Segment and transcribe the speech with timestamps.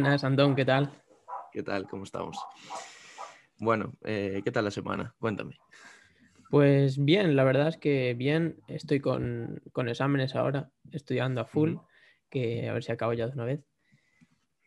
[0.00, 0.92] Buenas, Antón, ¿qué tal?
[1.50, 1.88] ¿Qué tal?
[1.88, 2.38] ¿Cómo estamos?
[3.58, 5.12] Bueno, eh, ¿qué tal la semana?
[5.18, 5.56] Cuéntame.
[6.50, 11.78] Pues bien, la verdad es que bien, estoy con, exámenes ahora, estudiando a full,
[12.30, 13.64] que a ver si acabo ya de una vez.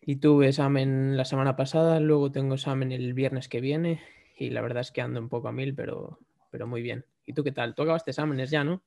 [0.01, 4.01] Y tuve examen la semana pasada, luego tengo examen el viernes que viene
[4.37, 6.19] y la verdad es que ando un poco a mil, pero,
[6.51, 7.05] pero muy bien.
[7.25, 7.73] ¿Y tú qué tal?
[7.73, 8.83] Tú acabaste exámenes ya, ¿no?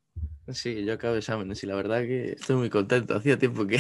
[0.53, 3.15] Sí, yo acabo exámenes y la verdad que estoy muy contento.
[3.17, 3.79] Hacía tiempo que,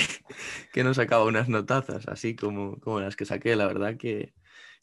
[0.72, 3.54] que no sacaba unas notazas así como, como las que saqué.
[3.56, 4.34] La verdad que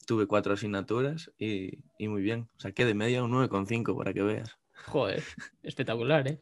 [0.06, 2.48] tuve cuatro asignaturas y, y muy bien.
[2.58, 4.58] Saqué de media un 9,5 para que veas.
[4.86, 5.22] Joder,
[5.62, 6.38] espectacular, ¿eh?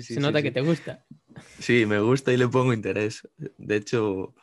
[0.00, 1.04] Se nota que te gusta.
[1.58, 3.28] Sí, me gusta y le pongo interés.
[3.36, 4.34] De hecho,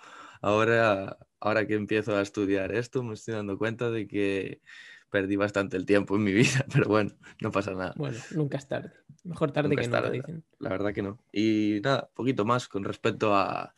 [0.42, 4.62] ahora, ahora que empiezo a estudiar esto, me estoy dando cuenta de que
[5.10, 7.94] perdí bastante el tiempo en mi vida, pero bueno, no pasa nada.
[7.96, 8.92] Bueno, nunca es tarde.
[9.24, 10.44] Mejor tarde que nunca, dicen.
[10.60, 11.20] La verdad que no.
[11.32, 13.76] Y nada, poquito más con respecto a,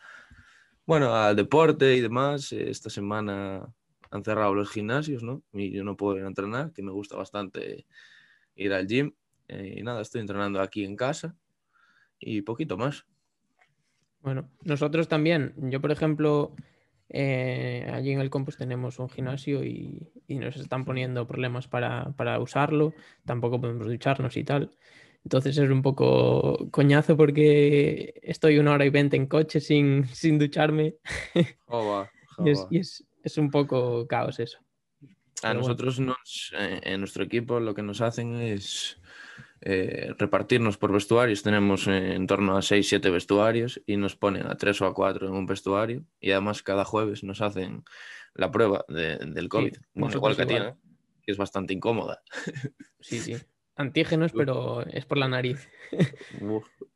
[0.86, 2.52] bueno, al deporte y demás.
[2.52, 3.74] Esta semana
[4.12, 5.42] han cerrado los gimnasios, ¿no?
[5.54, 7.86] Y yo no puedo ir a entrenar, que me gusta bastante
[8.56, 9.14] ir al gym.
[9.48, 11.36] Eh, y nada, estoy entrenando aquí en casa
[12.20, 13.06] y poquito más.
[14.22, 15.56] Bueno, nosotros también.
[15.72, 16.56] Yo, por ejemplo,
[17.14, 22.94] eh, allí en el campus tenemos un gimnasio y, nos están poniendo problemas para, usarlo.
[23.26, 24.72] Tampoco podemos ducharnos y tal.
[25.24, 30.40] Entonces es un poco coñazo porque estoy una hora y veinte en coche sin, sin
[30.40, 30.96] ducharme.
[32.46, 34.60] y, es, es, un poco caos eso.
[35.44, 39.01] A nosotros nos, eh, en nuestro equipo lo que nos hacen es
[39.62, 41.44] eh, repartirnos por vestuarios.
[41.44, 44.94] Tenemos eh, en torno a 6, 7 vestuarios y nos ponen a 3 o a
[44.94, 47.84] 4 en un vestuario y además cada jueves nos hacen
[48.34, 49.76] la prueba del COVID.
[49.94, 50.76] igual que tiene,
[51.22, 52.24] que es bastante incómoda.
[53.00, 53.36] Sí, sí.
[53.76, 55.70] Antígenos, pero es por la nariz.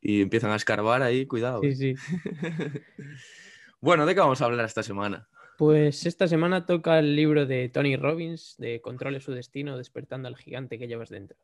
[0.02, 1.62] y empiezan a escarbar ahí, cuidado.
[1.62, 1.96] Sí, sí.
[3.82, 5.28] bueno, ¿de qué vamos a hablar esta semana?
[5.58, 10.36] Pues esta semana toca el libro de Tony Robbins de Controle su destino, despertando al
[10.36, 11.38] gigante que llevas dentro.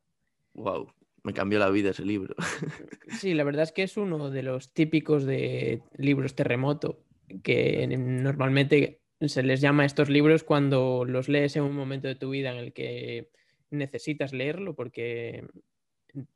[0.53, 0.93] Wow,
[1.23, 2.35] me cambió la vida ese libro.
[3.19, 7.03] Sí, la verdad es que es uno de los típicos de libros terremoto,
[7.43, 12.15] que normalmente se les llama a estos libros cuando los lees en un momento de
[12.15, 13.29] tu vida en el que
[13.69, 15.45] necesitas leerlo porque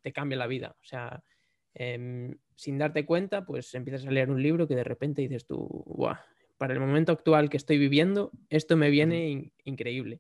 [0.02, 0.76] te cambia la vida.
[0.82, 1.24] O sea,
[1.74, 5.84] em, sin darte cuenta, pues empiezas a leer un libro que de repente dices tú,
[5.88, 6.20] Buah,
[6.58, 10.20] para el momento actual que estoy viviendo, esto me viene increíble.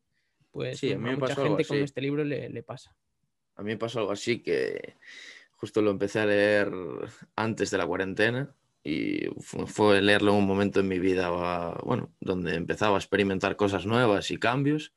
[0.51, 2.95] Pues sí, a, mí mucha gente con este libro le pasa.
[3.55, 4.95] A mí me pasó algo así que
[5.51, 6.71] justo lo empecé a leer
[7.35, 11.29] antes de la cuarentena y fue leerlo en un momento en mi vida,
[11.83, 14.93] bueno, donde empezaba a experimentar cosas nuevas y cambios.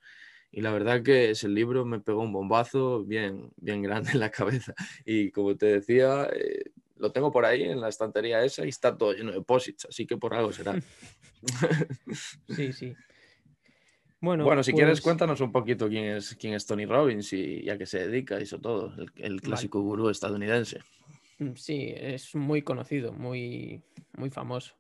[0.51, 4.31] Y la verdad que ese libro me pegó un bombazo bien, bien grande en la
[4.31, 4.75] cabeza.
[5.07, 8.97] Y como te decía, eh, lo tengo por ahí en la estantería esa y está
[8.97, 10.79] todo lleno de posits, así que por algo será.
[12.49, 12.95] sí, sí.
[14.21, 17.79] Bueno, si quieres, pues cuéntanos un poquito quién es, quién es Tony Robbins y a
[17.79, 20.81] qué se dedica, eso todo, el, clásico gurú estadounidense.
[21.39, 23.83] Mm, sí, es muy conocido, muy,
[24.17, 24.75] muy famoso.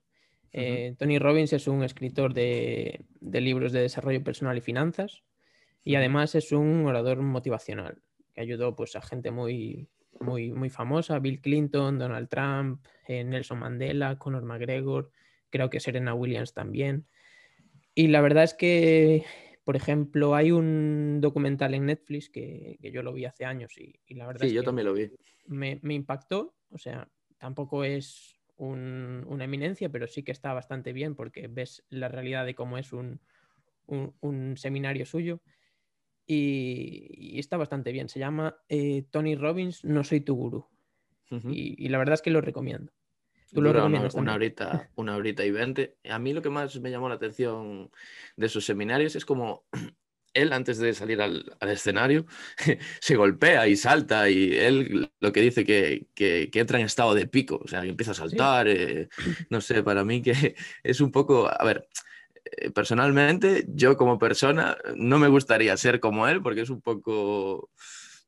[0.52, 5.22] Eh, Tony Robbins es un escritor de, libros de desarrollo personal y finanzas
[5.84, 8.02] y además es un orador motivacional
[8.34, 9.88] que ayudó pues, a gente muy,
[10.20, 15.12] muy, muy famosa, Bill Clinton, Donald Trump, eh, Nelson Mandela, Conor McGregor,
[15.50, 17.06] creo que Serena Williams también.
[17.98, 19.24] Y la verdad es que,
[19.64, 24.28] por ejemplo, hay un documental en Netflix que, yo lo vi hace años y, la
[24.28, 25.10] verdad sí, yo también lo vi.
[25.48, 31.48] Me, impactó, o sea, tampoco es una eminencia, pero sí que está bastante bien porque
[31.48, 33.20] ves la realidad de cómo es un,
[34.54, 35.42] seminario suyo.
[36.24, 38.08] Y, está bastante bien.
[38.08, 40.68] Se llama eh, Tony Robbins, No soy tu gurú.
[41.50, 42.92] y, la verdad es que lo recomiendo.
[43.52, 45.96] Tú lo recomiendas una, horita, una horita y veinte.
[46.08, 47.90] A mí lo que más me llamó la atención
[48.36, 49.64] de sus seminarios es como
[50.34, 52.26] él antes de salir al, escenario
[53.00, 57.26] se golpea y salta y él lo que dice que, que, entra en estado de
[57.26, 59.08] pico, o sea, que empieza a saltar, eh,
[59.50, 61.88] no sé, para mí que es un poco, a ver,
[62.44, 67.70] eh, personalmente yo como persona no me gustaría ser como él porque es un poco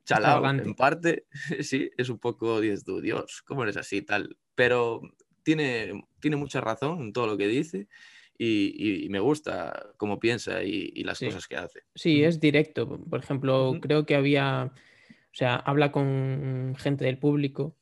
[0.05, 1.27] chalado en parte,
[1.61, 4.37] sí, es un poco, dices tú, Dios, ¿cómo eres así tal?
[4.61, 5.01] Pero
[5.43, 7.89] tiene, tiene mucha razón en todo lo que dice
[8.37, 11.81] y, me gusta cómo piensa y, las cosas que hace.
[11.95, 13.01] Sí, es directo.
[13.09, 17.75] Por ejemplo, creo que había, o sea, habla con gente del público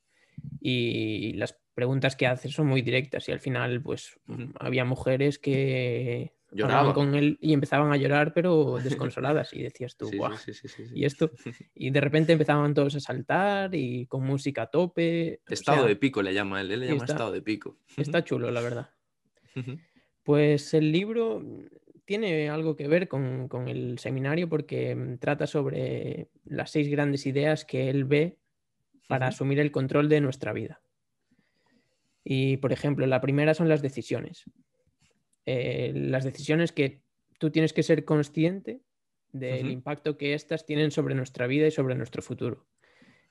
[0.61, 4.17] y las preguntas que hace son muy directas y al final, pues,
[4.57, 9.53] había mujeres que lloraban con él y empezaban a llorar, pero desconsoladas.
[9.53, 10.33] Y decías tú, guau,
[10.93, 11.31] y esto.
[11.75, 15.41] Y de repente empezaban todos a saltar y con música a tope.
[15.47, 17.77] Estado de pico le llama él, él le llama estado de pico.
[17.95, 18.89] Está chulo, la verdad.
[20.23, 21.43] Pues el libro
[22.09, 27.65] tiene algo que ver con, el seminario porque mm, trata sobre las seis grandes ideas
[27.65, 28.39] que él ve
[29.07, 30.81] para asumir el control de nuestra vida.
[32.23, 34.45] Y, por ejemplo, la primera son las decisiones.
[35.51, 37.01] Eh, las decisiones que
[37.39, 38.83] tú tienes que ser consciente
[39.31, 42.67] del impacto que éstas tienen sobre nuestra vida y sobre nuestro futuro.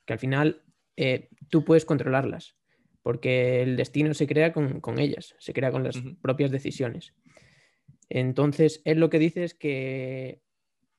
[0.03, 0.61] Que al final
[0.97, 2.57] eh, tú puedes controlarlas,
[3.03, 7.13] porque el destino se crea con, ellas, se crea con las propias decisiones.
[8.09, 10.41] Entonces, él lo que dice es que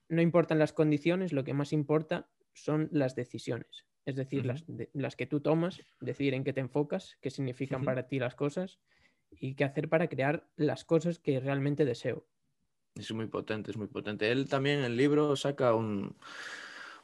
[0.08, 3.84] no importan las condiciones, lo que más importa son las decisiones.
[4.06, 4.46] Es decir,
[4.94, 8.80] las, que tú tomas, decidir en qué te enfocas, qué significan para ti las cosas
[9.30, 12.26] y qué hacer para crear las cosas que realmente deseo.
[12.94, 14.30] Es muy potente, es muy potente.
[14.30, 16.16] Él también en el libro saca un...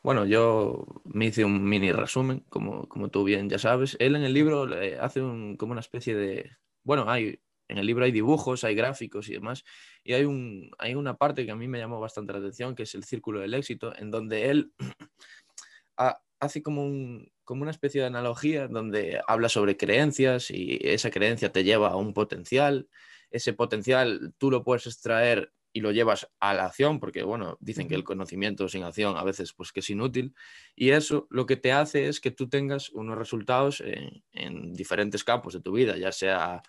[0.03, 3.97] Bueno, yo me hice un mini resumen, como, como tú bien ya sabes.
[3.99, 4.69] Él en el libro
[5.01, 6.51] hace un, como una especie de...
[6.85, 9.65] Bueno, hay en el libro hay dibujos, hay gráficos y demás,
[10.05, 12.85] y hay, un, hay una parte que a mí me llamó bastante la atención, que
[12.85, 14.73] es el círculo del éxito, en donde él
[16.41, 21.53] hace como, un, como una especie de analogía donde habla sobre creencias y esa creencia
[21.53, 22.89] te lleva a un potencial,
[23.31, 27.87] ese potencial tú lo puedes extraer y lo llevas a la acción, porque bueno, dicen
[27.87, 30.35] que el conocimiento sin acción a veces pues que es inútil,
[30.75, 35.23] y eso lo que te hace es que tú tengas unos resultados en, en diferentes
[35.23, 36.63] campos de tu vida, ya sea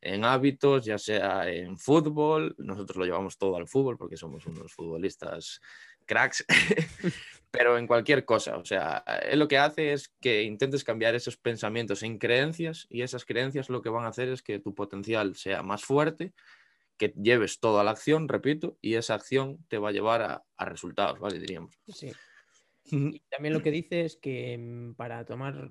[0.00, 4.72] en hábitos, ya sea en fútbol, nosotros lo llevamos todo al fútbol porque somos unos
[4.72, 5.60] futbolistas
[6.06, 6.44] cracks,
[7.56, 11.36] pero en cualquier cosa, o sea, él lo que hace es que intentes cambiar esos
[11.36, 15.36] pensamientos en creencias y esas creencias lo que van a hacer es que tu potencial
[15.36, 16.32] sea más fuerte,
[16.96, 21.20] que lleves toda la acción, repito, y esa acción te va a llevar a, resultados,
[21.20, 21.38] ¿vale?
[21.38, 21.78] Diríamos.
[21.88, 22.10] Sí.
[22.86, 25.70] Y también lo que dice es que mm, para tomar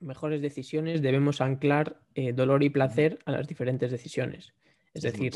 [0.00, 4.54] mejores decisiones debemos anclar eh, dolor y placer a las diferentes decisiones.
[4.94, 5.32] Es, decir,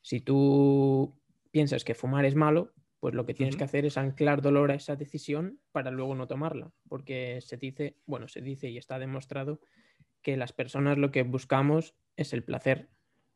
[0.00, 1.20] si, tú
[1.50, 4.74] piensas que fumar es malo, pues lo que tienes que hacer es anclar dolor a
[4.74, 9.60] esa decisión para luego no tomarla, porque se dice, bueno, se dice y está demostrado
[10.22, 12.90] que las personas lo que buscamos es el placer,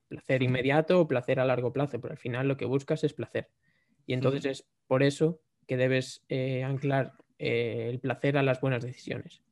[0.08, 3.50] placer inmediato o placer a largo plazo, pero al final lo que buscas es placer.
[4.06, 8.84] Y entonces es por eso que debes eh, anclar eh, el placer a las buenas
[8.84, 9.42] decisiones.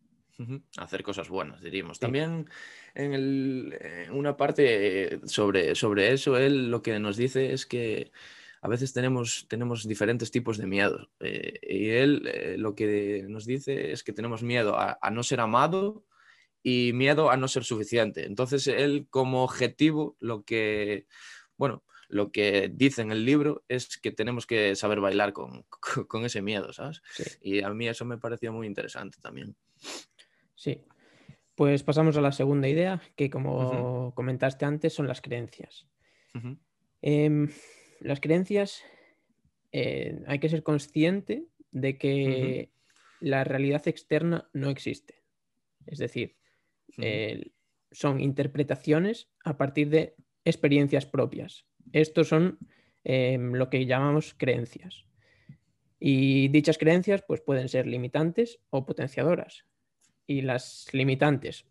[0.77, 2.01] Hacer cosas buenas, diríamos.
[2.01, 2.49] También
[2.95, 3.73] en,
[4.11, 8.11] una parte sobre, sobre eso, él lo que nos dice es que
[8.63, 11.11] a veces tenemos, tenemos diferentes tipos de miedo.
[11.19, 15.41] Eh, y él eh, lo que nos dice es que tenemos miedo a, no ser
[15.41, 16.05] amado
[16.63, 18.25] y miedo a no ser suficiente.
[18.25, 21.09] Entonces, él como objetivo, lo que,
[21.57, 25.65] bueno, lo que dice en el libro es que tenemos que saber bailar con,
[26.07, 27.03] con, ese miedo, ¿sabes?
[27.41, 29.57] Y a mí eso me pareció muy interesante también.
[30.55, 30.85] Sí.
[31.57, 35.89] Pues pasamos a la segunda idea, que como comentaste antes, son las creencias.
[37.01, 37.49] Em,
[38.03, 38.83] las creencias,
[39.73, 42.71] eh, hay que ser consciente de que
[43.21, 45.23] la realidad externa no existe.
[45.87, 46.37] Es decir,
[47.91, 51.67] son interpretaciones a partir de experiencias propias.
[51.93, 52.59] Estos son
[53.05, 55.05] em, lo que llamamos creencias.
[55.99, 59.67] Y dichas creencias pues, pueden ser limitantes o potenciadoras
[60.27, 61.67] y las limitantes,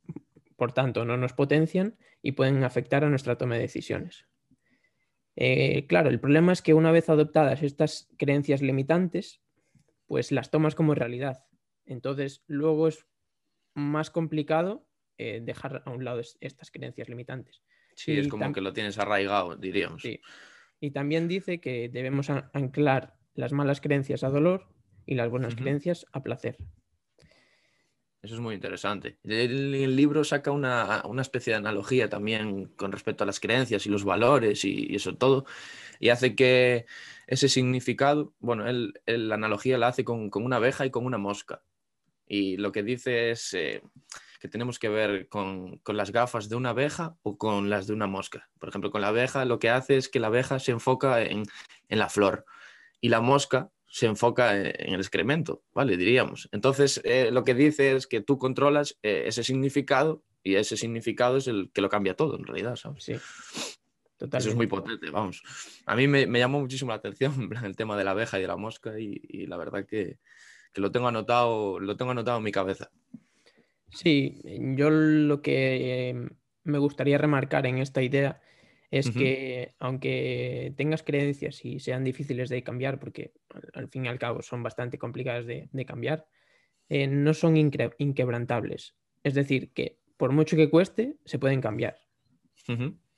[0.55, 4.25] por tanto, no nos potencian y pueden afectar a nuestra toma de decisiones.
[5.35, 9.41] Eh, claro, el problema es que una vez adoptadas estas creencias limitantes,
[10.07, 11.45] pues las tomas como realidad.
[11.85, 13.05] Entonces, luego es
[13.73, 17.61] más complicado eh, dejar a un lado estas creencias limitantes.
[17.95, 20.01] Sí, es como que lo tienes arraigado, diríamos.
[20.01, 20.19] Sí.
[20.79, 24.67] Y también dice que debemos anclar las malas creencias a dolor
[25.05, 26.57] y las buenas creencias a placer.
[28.22, 29.18] Eso es muy interesante.
[29.24, 34.04] El, libro saca una, especie de analogía también con respecto a las creencias y los
[34.04, 35.46] valores y, eso todo,
[36.00, 36.86] y hace que
[37.25, 41.63] ese significado, bueno, él, la analogía la hace con, una abeja y con una mosca.
[42.28, 43.82] Y lo que dice es eh,
[44.40, 48.08] que tenemos que ver con, las gafas de una abeja o con las de una
[48.08, 48.50] mosca.
[48.60, 51.44] Por ejemplo, con la abeja lo que hace es que la abeja se enfoca en,
[51.90, 52.46] en la flor
[53.01, 55.98] y la mosca se enfoca en el excremento, ¿vale?
[55.98, 56.48] Diríamos.
[56.53, 61.36] Entonces, eh, lo que dice es que tú controlas eh, ese significado y ese significado
[61.36, 63.03] es el que lo cambia todo, en realidad, ¿sabes?
[63.03, 63.15] Sí.
[64.15, 64.38] Totalmente.
[64.38, 65.43] Eso es muy potente, vamos.
[65.86, 68.55] A mí me, llamó muchísimo la atención el tema de la abeja y de la
[68.55, 70.19] mosca y, la verdad que,
[70.75, 72.91] lo, tengo anotado, lo tengo anotado en mi cabeza.
[73.89, 74.41] Sí,
[74.77, 76.29] yo lo que eh,
[76.63, 78.39] me gustaría remarcar en esta idea
[78.91, 83.31] es que aunque tengas creencias y sean difíciles de cambiar, porque
[83.74, 86.27] al, fin y al cabo son bastante complicadas de, cambiar,
[86.89, 88.95] eh, no son inquebrantables.
[89.24, 92.00] Es decir, que por mucho que cueste, se pueden cambiar.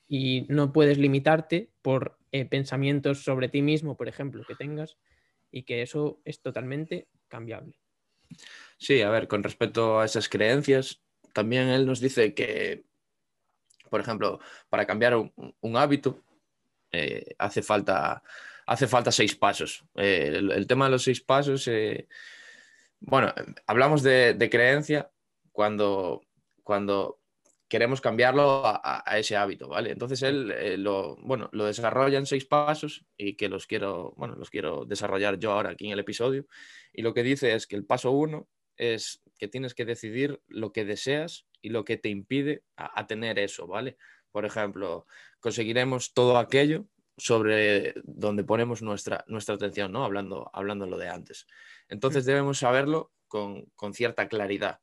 [0.08, 4.98] y no puedes limitarte por eh, pensamientos sobre ti mismo, por ejemplo, que tengas,
[5.52, 7.80] y que eso es totalmente cambiable.
[8.78, 11.02] Sí, a ver, con respecto a esas creencias,
[11.34, 12.86] también él nos dice que,
[13.94, 16.20] por ejemplo, para cambiar un, hábito,
[16.92, 18.24] eh, hace, falta,
[18.66, 19.86] hace falta seis pasos.
[19.94, 21.70] Eh, el, tema de los seis pasos,
[23.00, 23.32] bueno,
[23.68, 25.12] hablamos de, creencia
[25.52, 26.24] cuando,
[26.64, 27.20] cuando
[27.68, 29.92] queremos cambiarlo a, ese hábito, ¿vale?
[29.92, 34.34] Entonces él eh, lo, bueno, lo desarrolla en seis pasos y que los quiero, bueno,
[34.34, 36.48] los quiero desarrollar yo ahora aquí en el episodio.
[36.92, 40.72] Y lo que dice es que el paso uno es que tienes que decidir lo
[40.72, 43.98] que deseas y lo que te impide a, tener eso, ¿vale?
[44.32, 45.08] Por ejemplo,
[45.40, 46.86] conseguiremos todo aquello
[47.18, 50.04] sobre donde ponemos nuestra, nuestra atención, ¿no?
[50.04, 51.48] Hablando, hablando lo de antes.
[51.88, 54.82] Entonces debemos saberlo con, con cierta claridad.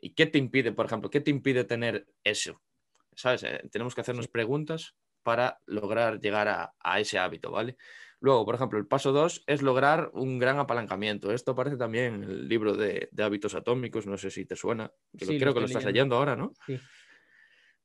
[0.00, 2.62] ¿Y qué te impide, por ejemplo, qué te impide tener eso?
[3.14, 3.42] ¿Sabes?
[3.42, 7.76] Eh, tenemos que hacernos preguntas para lograr llegar a, ese hábito, ¿vale?
[8.20, 11.32] Luego, por ejemplo, el paso dos es lograr un gran apalancamiento.
[11.32, 15.54] Esto aparece también en el libro de, hábitos atómicos, no sé si te suena, creo
[15.54, 16.52] que lo estás leyendo ahora, ¿no?
[16.66, 16.80] Sí.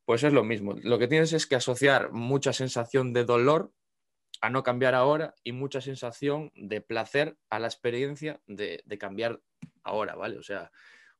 [0.05, 0.75] Pues es lo mismo.
[0.83, 3.71] Lo que tienes es que asociar mucha sensación de dolor
[4.41, 9.39] a no cambiar ahora y mucha sensación de placer a la experiencia de, de cambiar
[9.83, 10.37] ahora, ¿vale?
[10.37, 10.71] O sea,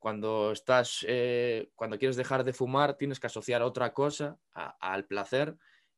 [0.03, 5.55] cuando estás, eh, cuando quieres dejar de fumar, tienes que asociar otra cosa al placer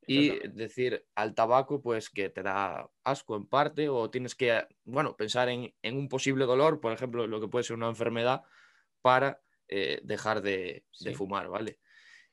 [0.08, 5.16] y decir al tabaco, pues que te da asco en parte, o tienes que, bueno,
[5.16, 8.44] pensar en, un posible dolor, por ejemplo, lo que puede ser una enfermedad,
[9.02, 10.86] para eh, dejar de,
[11.16, 11.80] fumar, ¿vale?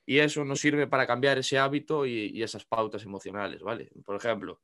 [0.05, 3.91] Y eso nos sirve para cambiar ese hábito y, esas pautas emocionales, ¿vale?
[4.05, 4.61] Por ejemplo,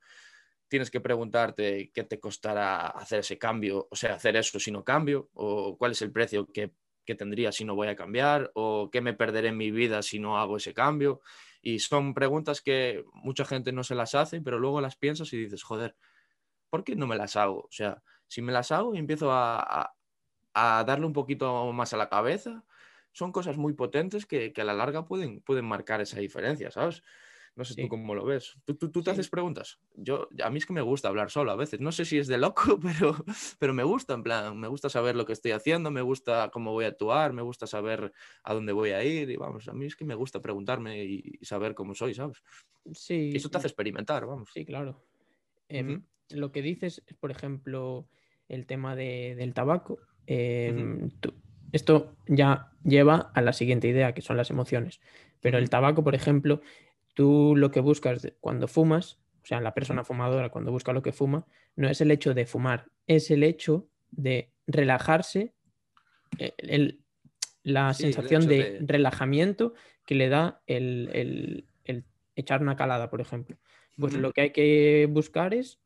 [0.68, 4.84] tienes que preguntarte qué te costará hacer ese cambio, o sea, hacer eso si no
[4.84, 6.72] cambio, o cuál es el precio que
[7.08, 10.18] que tendría si no voy a cambiar o qué me perderé en mi vida si
[10.18, 11.22] no hago ese cambio.
[11.60, 15.38] Y son preguntas que mucha gente no se las hace, pero luego las piensas y
[15.38, 15.96] dices, joder,
[16.70, 17.60] ¿por qué no me las hago?
[17.60, 19.94] O sea, si me las hago y empiezo a,
[20.54, 22.64] darle un poquito más a la cabeza,
[23.12, 27.02] son cosas muy potentes que, que, a la larga pueden, pueden marcar esa diferencia, ¿sabes?
[27.57, 28.57] No sé tú cómo lo ves.
[28.64, 29.78] ¿Tú, tú, te haces preguntas?
[29.95, 31.81] Yo, a mí es que me gusta hablar solo a veces.
[31.81, 33.17] No sé si es de loco, pero,
[33.59, 36.73] pero me gusta, en plan, me gusta saber lo que estoy haciendo, me gusta cómo
[36.73, 38.12] voy a actuar, me gusta saber
[38.45, 39.31] a dónde voy a ir.
[39.31, 42.43] Y vamos, a mí es que me gusta preguntarme y, saber cómo soy, ¿sabes?
[42.93, 43.31] Sí.
[43.33, 44.50] Y eso te hace experimentar, vamos.
[44.52, 45.05] Sí, claro.
[45.69, 48.09] Em, lo que dices es, por ejemplo,
[48.49, 49.99] el tema del tabaco.
[50.26, 51.11] Em,
[51.73, 55.00] esto ya lleva a la siguiente idea, que son las emociones.
[55.40, 56.61] Pero el tabaco, por ejemplo,
[57.18, 61.10] tú lo que buscas cuando fumas, o sea, la persona fumadora cuando busca lo que
[61.10, 65.52] fuma, no es el hecho de fumar, es el hecho de relajarse,
[66.38, 66.96] eh,
[67.64, 69.75] la sensación de, relajamiento
[70.06, 71.66] que le da el,
[72.37, 73.56] echar una calada, por ejemplo.
[73.98, 75.80] Pues lo que hay que buscar es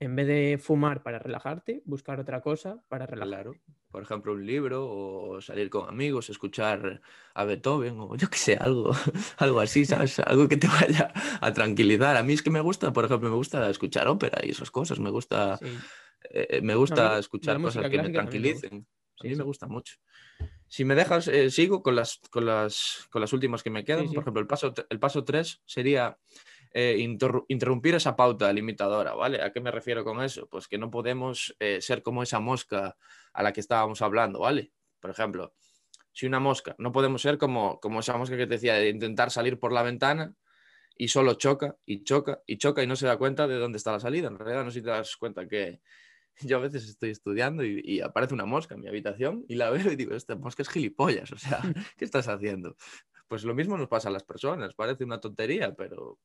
[0.00, 3.46] en vez de fumar para relajarte, buscar otra cosa para relajar.
[3.94, 7.00] Por ejemplo, un libro o salir con amigos, escuchar
[7.32, 8.90] a Beethoven o yo qué sé, algo,
[9.36, 10.18] algo así, ¿sabes?
[10.18, 12.16] Algo que te vaya a tranquilizar.
[12.16, 14.98] A mí es que me gusta, por ejemplo, me gusta escuchar ópera y esas cosas.
[14.98, 15.60] Me gusta,
[16.28, 18.84] eh, me gusta escuchar cosas que me tranquilicen.
[19.20, 19.94] a mí me gusta mucho.
[20.66, 24.08] Si me dejas, eh, sigo con las, con, las, con las últimas que me quedan.
[24.08, 26.18] Por ejemplo, el paso, el paso 3 sería
[26.76, 29.40] eh, interrumpir esa pauta limitadora, ¿vale?
[29.40, 30.48] ¿A qué me refiero con eso?
[30.48, 32.96] Pues que no podemos eh, ser como esa mosca
[33.32, 34.72] a la que estábamos hablando, ¿vale?
[34.98, 35.54] Por ejemplo,
[36.12, 39.30] si una mosca, no podemos ser como, como esa mosca que te decía, de intentar
[39.30, 40.34] salir por la ventana
[40.96, 43.92] y solo choca y choca y choca y no se da cuenta de dónde está
[43.92, 44.26] la salida.
[44.26, 45.80] En realidad no sé si te das cuenta que
[46.40, 49.92] yo a veces estoy estudiando y, aparece una mosca en mi habitación y la veo
[49.92, 51.60] y digo, esta mosca es gilipollas, o sea,
[51.96, 52.76] ¿qué estás haciendo?
[53.28, 56.18] Pues lo mismo nos pasa a las personas, parece una tontería, pero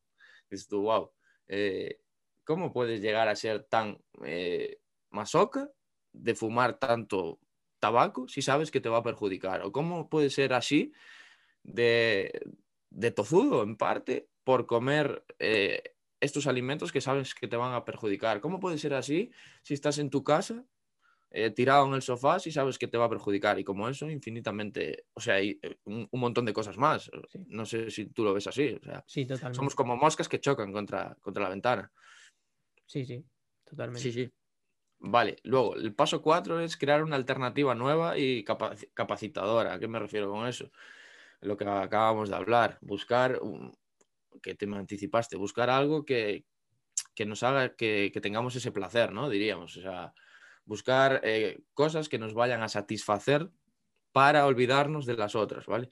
[0.49, 1.11] dices tú, wow,
[1.47, 1.99] eh,
[2.43, 4.79] ¿cómo puedes llegar a ser tan eh,
[5.09, 5.69] masoca
[6.11, 7.39] de fumar tanto
[7.79, 9.61] tabaco si sabes que te va a perjudicar?
[9.63, 10.93] ¿O cómo puede ser así
[11.63, 12.31] de,
[13.15, 18.41] tozudo en parte por comer eh, estos alimentos que sabes que te van a perjudicar?
[18.41, 19.31] ¿Cómo puede ser así
[19.63, 20.65] si estás en tu casa
[21.31, 23.59] eh, tirado en el sofá si sabes que te va a perjudicar.
[23.59, 27.12] Y como eso, infinitamente, o sea, hay eh, un, montón de cosas más.
[27.48, 28.77] No sé si tú lo ves así.
[28.81, 29.57] O sea, sí, totalmente.
[29.57, 31.91] Somos como moscas que chocan contra, contra la ventana.
[32.86, 33.24] Sí, sí,
[33.63, 34.01] totalmente.
[34.01, 34.31] Sí, sí.
[35.01, 39.74] Vale, luego el paso cuatro es crear una alternativa nueva y capacitadora.
[39.74, 40.71] ¿A qué me refiero con eso?
[41.41, 43.39] Lo que acabamos de hablar, buscar,
[44.41, 46.43] que te me anticipaste, buscar algo que,
[47.15, 49.29] que nos haga que, que, tengamos ese placer, ¿no?
[49.29, 50.13] Diríamos, o sea,
[50.69, 53.49] buscar eh, cosas que nos vayan a satisfacer
[54.11, 55.89] para olvidarnos de las otras, ¿vale?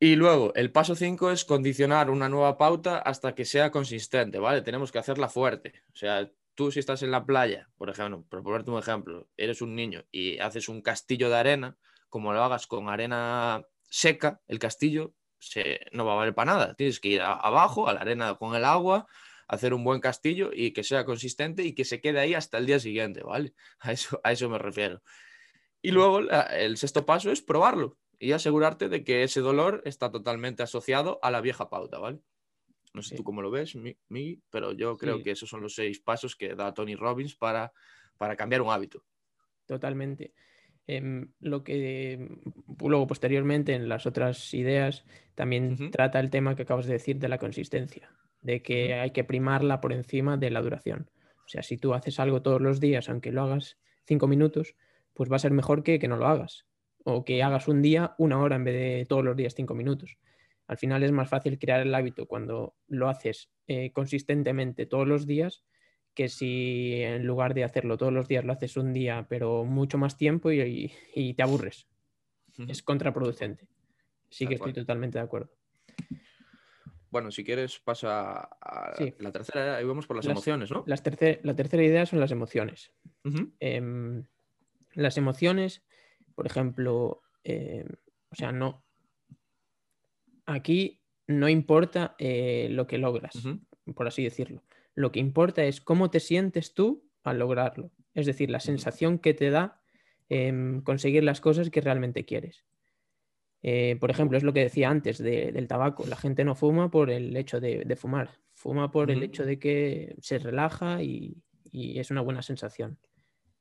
[0.00, 4.62] Y luego, el paso 5 es condicionar una nueva pauta hasta que sea consistente, ¿vale?
[4.62, 5.82] Tenemos que hacerla fuerte.
[5.92, 9.60] O sea, tú si estás en la playa, por ejemplo, por ponerte un ejemplo, eres
[9.60, 11.76] un niño y haces un castillo de arena,
[12.08, 16.74] como lo hagas con arena seca, el castillo se, no va a valer para nada.
[16.74, 19.06] Tienes que ir abajo, a la arena con el agua,
[19.48, 22.66] hacer un buen castillo y que sea consistente y que se quede ahí hasta el
[22.66, 23.54] día siguiente, ¿vale?
[23.80, 25.02] A eso, a eso me refiero.
[25.80, 30.62] Y luego el sexto paso es probarlo y asegurarte de que ese dolor está totalmente
[30.62, 32.20] asociado a la vieja pauta, ¿vale?
[32.94, 35.98] No sé tú cómo lo ves, Miggy, pero yo creo que esos son los seis
[35.98, 37.72] pasos que da Tony Robbins para,
[38.18, 39.04] para cambiar un hábito.
[39.66, 40.34] Totalmente.
[40.86, 42.28] Em, lo que
[42.80, 47.28] luego posteriormente en las otras ideas también trata el tema que acabas de decir de
[47.28, 51.10] la consistencia, de que hay que primarla por encima de la duración.
[51.38, 54.76] O sea, si tú haces algo todos los días, aunque lo hagas cinco minutos,
[55.14, 56.66] pues va a ser mejor que que no lo hagas
[57.04, 60.18] o que hagas un día una hora en vez de todos los días cinco minutos.
[60.66, 65.26] Al final es más fácil crear el hábito cuando lo haces eh, consistentemente todos los
[65.26, 65.64] días
[66.14, 69.98] que si en lugar de hacerlo todos los días lo haces un día pero mucho
[69.98, 70.92] más tiempo y,
[71.36, 71.88] te aburres.
[72.68, 73.66] Es contraproducente.
[74.28, 75.50] Sí que estoy totalmente de acuerdo.
[77.12, 80.82] Bueno, si quieres pasa a la tercera, ahí vamos por las, emociones, ¿no?
[80.86, 82.92] la tercera idea son las emociones.
[83.60, 84.24] Em,
[84.94, 85.84] las emociones
[86.34, 87.84] por ejemplo, eh,
[88.30, 88.84] o sea, no.
[90.46, 93.34] Aquí no importa eh, lo que logras,
[93.94, 94.62] por así decirlo.
[94.94, 97.90] Lo que importa es cómo te sientes tú al lograrlo.
[98.14, 99.80] Es decir, la sensación que te da
[100.28, 102.64] em, conseguir las cosas que realmente quieres.
[103.62, 106.04] Eh, por ejemplo, es lo que decía antes del tabaco.
[106.06, 110.16] La gente no fuma por el hecho de, fumar, fuma por el hecho de que
[110.20, 111.36] se relaja y
[111.72, 112.98] es una buena sensación.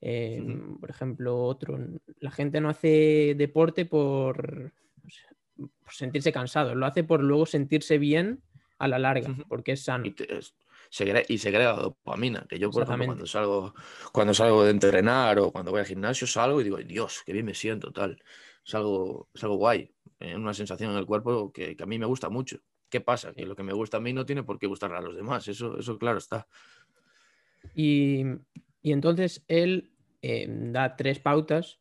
[0.03, 1.77] Em, por ejemplo, otro,
[2.19, 4.73] la gente no hace deporte por,
[5.89, 8.41] sentirse cansado, lo hace por luego sentirse bien
[8.79, 10.07] a la larga, porque es sano.
[10.07, 10.15] Y,
[10.89, 13.75] se, y crea dopamina, que yo, por ejemplo, cuando salgo,
[14.11, 17.45] cuando salgo de entrenar o cuando voy al gimnasio, salgo y digo, Dios, qué bien
[17.45, 18.21] me siento, tal.
[18.65, 22.05] Es algo, es algo guay, eh, una sensación en el cuerpo que, a mí me
[22.05, 22.59] gusta mucho.
[22.89, 23.33] ¿Qué pasa?
[23.33, 25.47] Que lo que me gusta a mí no tiene por qué gustarle a los demás,
[25.47, 26.47] eso, eso claro está.
[27.73, 28.23] Y,
[28.81, 31.79] y entonces él eh, da tres pautas,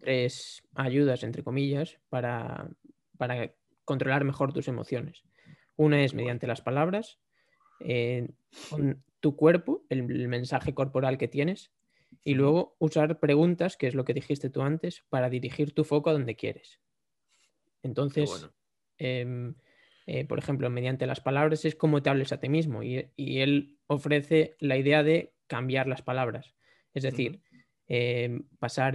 [0.00, 2.68] tres ayudas, entre comillas, para,
[3.16, 5.24] para, controlar mejor tus emociones.
[5.76, 7.18] Una es mediante las palabras,
[7.80, 8.28] eh,
[8.70, 11.72] con tu cuerpo, el, mensaje corporal que tienes,
[12.24, 16.10] y luego usar preguntas, que es lo que dijiste tú antes, para dirigir tu foco
[16.10, 16.80] a donde quieres.
[17.82, 18.50] Entonces,
[18.98, 19.54] em,
[20.06, 23.78] eh, por ejemplo, mediante las palabras es como te hables a ti mismo y, él
[23.86, 26.54] ofrece la idea de cambiar las palabras.
[26.94, 27.40] Es decir,
[27.94, 28.94] Em, pasar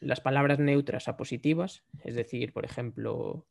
[0.00, 3.48] las palabras neutras a positivas, es decir, por ejemplo,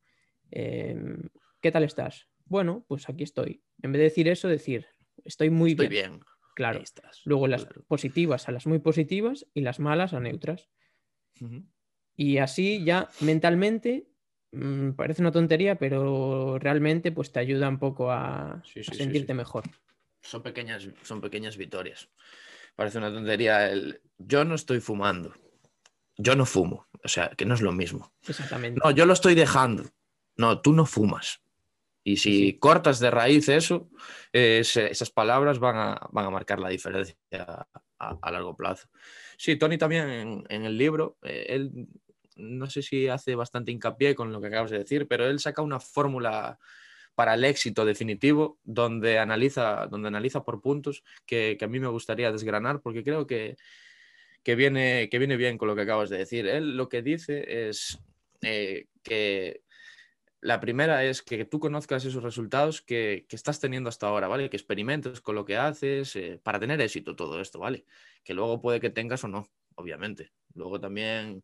[0.50, 1.28] em,
[1.60, 2.28] ¿qué tal estás?
[2.46, 3.62] Bueno, pues aquí estoy.
[3.82, 4.86] En vez de decir eso, decir,
[5.26, 6.12] estoy muy estoy bien.
[6.12, 6.24] bien.
[6.54, 6.82] Claro.
[7.26, 10.70] Luego las positivas a las muy positivas y las malas a neutras.
[12.16, 14.08] Y así ya mentalmente
[14.52, 19.64] mm, parece una tontería, pero realmente pues te ayuda un poco a, sentirte mejor.
[20.22, 22.08] Son pequeñas, son pequeñas victorias
[22.76, 25.34] parece una tontería el yo no estoy fumando,
[26.16, 28.12] yo no fumo, o sea, que no es lo mismo.
[28.26, 28.80] Exactamente.
[28.82, 29.84] No, yo lo estoy dejando.
[30.36, 31.42] No, tú no fumas.
[32.02, 33.90] Y si cortas de raíz eso,
[34.32, 37.16] esas palabras van a, van a, marcar la diferencia
[37.98, 38.88] a, largo plazo.
[39.36, 41.88] Sí, Tony también en, el libro, eh, él
[42.36, 45.62] no sé si hace bastante hincapié con lo que acabas de decir, pero él saca
[45.62, 46.58] una fórmula
[47.14, 52.30] para el éxito definitivo, donde analiza, donde analiza por puntos que, a mí me gustaría
[52.30, 53.56] desgranar, porque creo que,
[54.44, 56.46] viene, que viene bien con lo que acabas de decir.
[56.46, 57.98] Él lo que dice es
[58.42, 59.62] eh, que
[60.42, 64.50] la primera es que tú conozcas esos resultados que, estás teniendo hasta ahora, ¿vale?
[64.50, 67.86] Que experimentes con lo que haces eh, para tener éxito todo esto, ¿vale?
[68.22, 70.32] Que luego puede que tengas o no, obviamente.
[70.54, 71.42] Luego también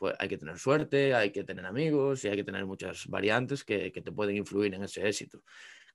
[0.00, 3.64] pues hay que tener suerte, hay que tener amigos y hay que tener muchas variantes
[3.64, 5.42] que, te pueden influir en ese éxito.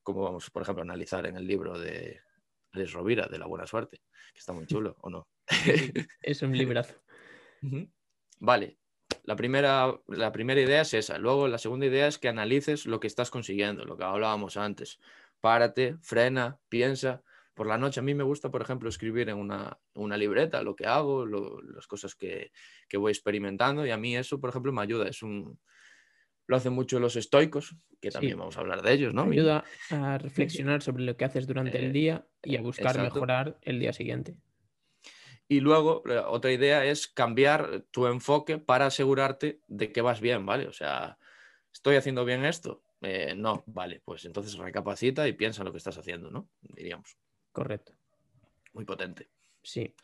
[0.04, 2.22] Como vamos, por ejemplo, a analizar en el libro de
[2.74, 5.28] Alex Rovira, de La Buena Suerte, que está muy chulo, ¿o no?
[6.22, 7.02] es un librazo.
[8.40, 8.78] Vale,
[9.24, 11.18] la primera, la primera idea es esa.
[11.18, 15.00] Luego, la segunda idea es que analices lo que estás consiguiendo, lo que hablábamos antes.
[15.42, 17.24] Párate, frena, piensa
[17.56, 19.78] por la noche a mí me gusta, por ejemplo, escribir en una,
[20.18, 22.52] libreta lo que hago, las cosas que,
[22.94, 25.08] voy experimentando y a mí eso, por ejemplo, me ayuda.
[25.08, 25.60] Es un...
[26.48, 29.26] Lo hacen mucho los estoicos, que también vamos a hablar de ellos, ¿no?
[29.26, 33.02] Me ayuda a reflexionar sobre lo que haces durante el eh, día y a buscar
[33.02, 34.38] mejorar el día siguiente.
[35.48, 40.68] Y luego, otra idea es cambiar tu enfoque para asegurarte de que vas bien, ¿vale?
[40.68, 41.18] O sea,
[41.72, 42.84] ¿estoy haciendo bien esto?
[43.02, 46.50] Eh, no, vale, pues entonces recapacita y piensa en lo que estás haciendo, ¿no?
[46.62, 47.18] Diríamos.
[47.56, 47.94] Correcto.
[48.74, 49.30] Muy potente.
[49.64, 49.96] Sí.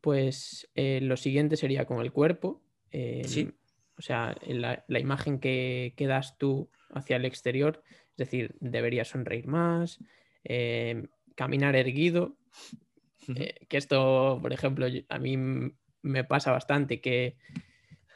[0.00, 2.62] Pues eh, lo siguiente sería con el cuerpo.
[2.90, 3.52] sí.
[3.96, 9.06] O sea, la, la imagen que, que, das tú hacia el exterior, es decir, deberías
[9.06, 10.00] sonreír más,
[11.36, 12.36] caminar erguido,
[13.36, 15.36] eh, que esto, por ejemplo, a mí
[16.02, 17.36] me pasa bastante que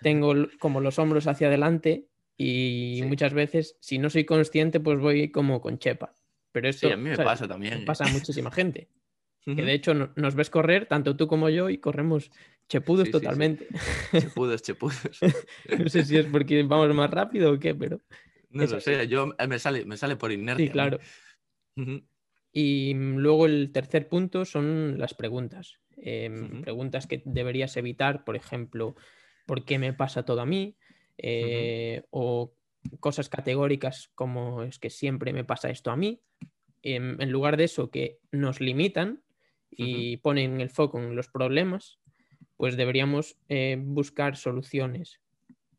[0.03, 5.31] tengo como los hombros hacia adelante y muchas veces, si no soy consciente, pues voy
[5.31, 6.15] como con chepa.
[6.59, 7.85] Pero esto sí, a mí me pasa también.
[7.85, 8.89] Pasa a muchísima gente.
[9.45, 12.31] Que de hecho nos ves correr, tanto tú como yo, y corremos
[12.69, 13.67] chepudos totalmente.
[14.13, 15.01] Chepudos, chepudos.
[15.79, 17.99] no sé si es porque vamos más rápido o qué, pero.
[18.51, 20.67] No lo sé, yo eh, me sale, me sale por inercia.
[20.67, 20.99] Sí, claro.
[22.53, 25.79] Y mm, luego el tercer punto son las preguntas.
[25.97, 28.97] Em, preguntas que deberías evitar, por ejemplo,
[29.47, 30.77] ¿por qué me pasa todo a mí?
[31.17, 32.55] Eh, o
[33.01, 36.21] cosas categóricas como es que siempre me pasa esto a mí.
[36.83, 39.23] Em, en lugar de eso, que nos limitan
[39.71, 41.99] y ponen el foco en los problemas,
[42.57, 45.21] pues deberíamos eh, buscar soluciones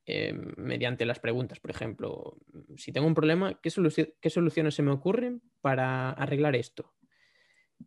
[0.06, 1.60] eh, mediante las preguntas.
[1.60, 2.38] Por ejemplo,
[2.78, 6.94] si tengo un problema, ¿qué, soluciones se me ocurren para arreglar esto?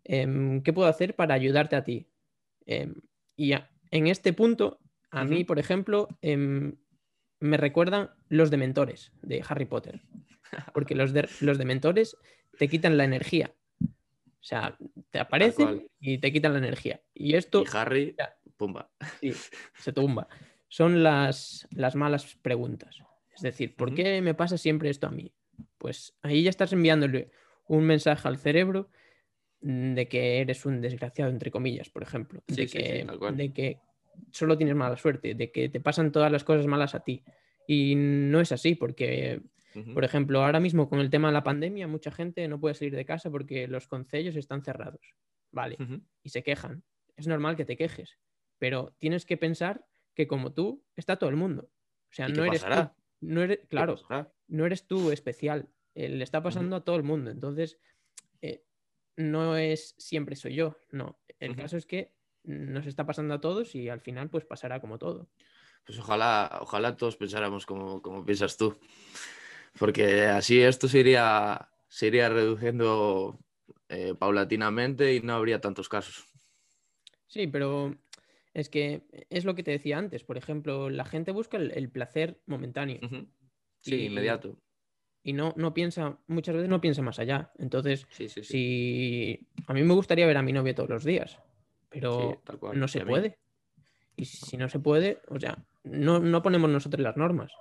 [0.04, 2.08] Em, ¿Qué puedo hacer para ayudarte a ti?
[2.66, 2.94] Em,
[3.34, 3.52] y
[3.90, 4.78] en este punto,
[5.10, 6.76] a mí, por ejemplo, em,
[7.42, 10.00] me recuerdan los dementores de Harry Potter.
[10.74, 12.16] Porque los, de, los dementores
[12.58, 13.54] te quitan la energía.
[13.80, 14.76] O sea,
[15.10, 17.00] te aparecen y te quitan la energía.
[17.14, 17.62] Y esto.
[17.62, 18.16] Y Harry,
[18.56, 18.90] pumba.
[19.20, 19.32] Sí,
[19.76, 20.28] se tumba
[20.72, 23.02] son las, las malas preguntas.
[23.36, 25.30] Es decir, ¿por qué me pasa siempre esto a mí?
[25.76, 27.30] Pues ahí ya estás enviándole
[27.66, 28.88] un mensaje al cerebro
[29.60, 32.42] de que eres un desgraciado, entre comillas, por ejemplo.
[32.46, 33.80] de, que, de que
[34.30, 37.22] solo tienes mala suerte, de que te pasan todas las cosas malas a ti.
[37.66, 39.42] Y no es así, porque,
[39.94, 42.94] por ejemplo, ahora mismo con el tema de la pandemia, mucha gente no puede salir
[42.94, 45.14] de casa porque los concellos están cerrados.
[45.50, 45.76] Vale,
[46.22, 46.82] y se quejan.
[47.16, 48.18] Es normal que te quejes,
[48.58, 51.70] pero tienes que pensar que como tú está todo el mundo.
[52.10, 53.96] O sea, no eres, tú, no eres claro,
[54.48, 55.68] no eres tú especial.
[55.94, 57.30] Eh, le está pasando a todo el mundo.
[57.30, 57.78] Entonces,
[58.40, 58.64] eh,
[59.16, 60.76] no es siempre soy yo.
[60.90, 61.18] No.
[61.38, 62.12] El caso es que
[62.44, 65.28] nos está pasando a todos y al final, pues pasará como todo.
[65.86, 68.78] Pues ojalá, ojalá todos pensáramos como, como piensas tú.
[69.78, 73.38] Porque así esto se iría, se iría reduciendo
[73.88, 76.26] eh, paulatinamente y no habría tantos casos.
[77.26, 77.96] Sí, pero
[78.54, 80.24] es que es lo que te decía antes.
[80.24, 83.00] Por ejemplo, la gente busca el, placer momentáneo.
[83.80, 84.58] Sí, inmediato.
[85.24, 87.52] Y no, no piensa, muchas veces no piensa más allá.
[87.58, 91.38] Entonces, si a mí me gustaría ver a mi novia todos los días,
[91.92, 92.42] pero
[92.74, 93.38] no se puede.
[94.16, 97.52] Y si no se puede, o sea, no, no ponemos nosotros las normas.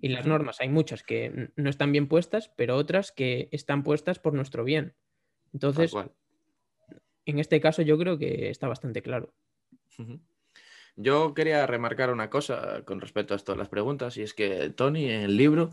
[0.00, 4.18] Y las normas hay muchas que no están bien puestas, pero otras que están puestas
[4.18, 4.94] por nuestro bien.
[5.52, 5.92] Entonces,
[7.24, 9.34] en este caso yo creo que está bastante claro.
[10.94, 14.70] Yo quería remarcar una cosa con respecto a esto de las preguntas, y es que
[14.70, 15.70] Tony, en el libro,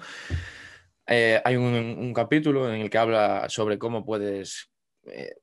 [1.07, 4.71] eh, hay un, capítulo en el que habla sobre cómo puedes
[5.03, 5.35] eh,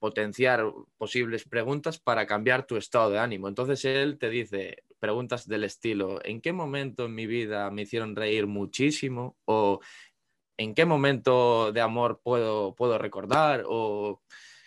[0.00, 0.64] potenciar
[0.98, 3.46] posibles preguntas para cambiar tu estado de ánimo.
[3.46, 8.16] Entonces él te dice preguntas del estilo, ¿en qué momento en mi vida me hicieron
[8.16, 9.36] reír muchísimo?
[9.44, 9.80] ¿O
[10.56, 13.64] en qué momento de amor puedo, puedo recordar?
[13.68, 14.22] ¿O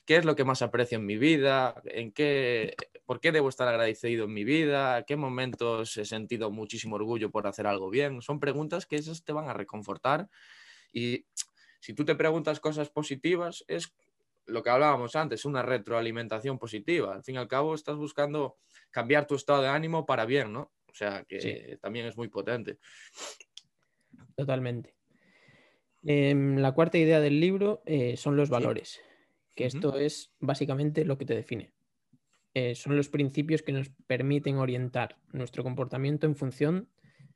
[0.05, 1.81] qué es lo que más aprecio en mi vida?
[1.85, 5.03] ¿En qué ¿Por qué debo estar agradecido en mi vida?
[5.03, 8.21] ¿Qué momentos he sentido muchísimo orgullo por hacer algo bien?
[8.21, 10.29] Son preguntas que esas te van a reconfortar
[10.93, 11.25] y
[11.81, 13.93] si tú te preguntas cosas positivas es
[14.45, 17.13] lo que hablábamos antes, una retroalimentación positiva.
[17.13, 18.57] Al fin y al cabo estás buscando
[18.91, 20.71] cambiar tu estado de ánimo para bien, ¿no?
[20.87, 22.77] O sea que también es muy potente.
[24.35, 24.95] Totalmente.
[26.05, 29.01] Em, la cuarta idea del libro eh, son los valores,
[29.55, 31.73] que esto es básicamente lo que te define.
[32.53, 36.89] Eh, son los principios que nos permiten orientar nuestro comportamiento en función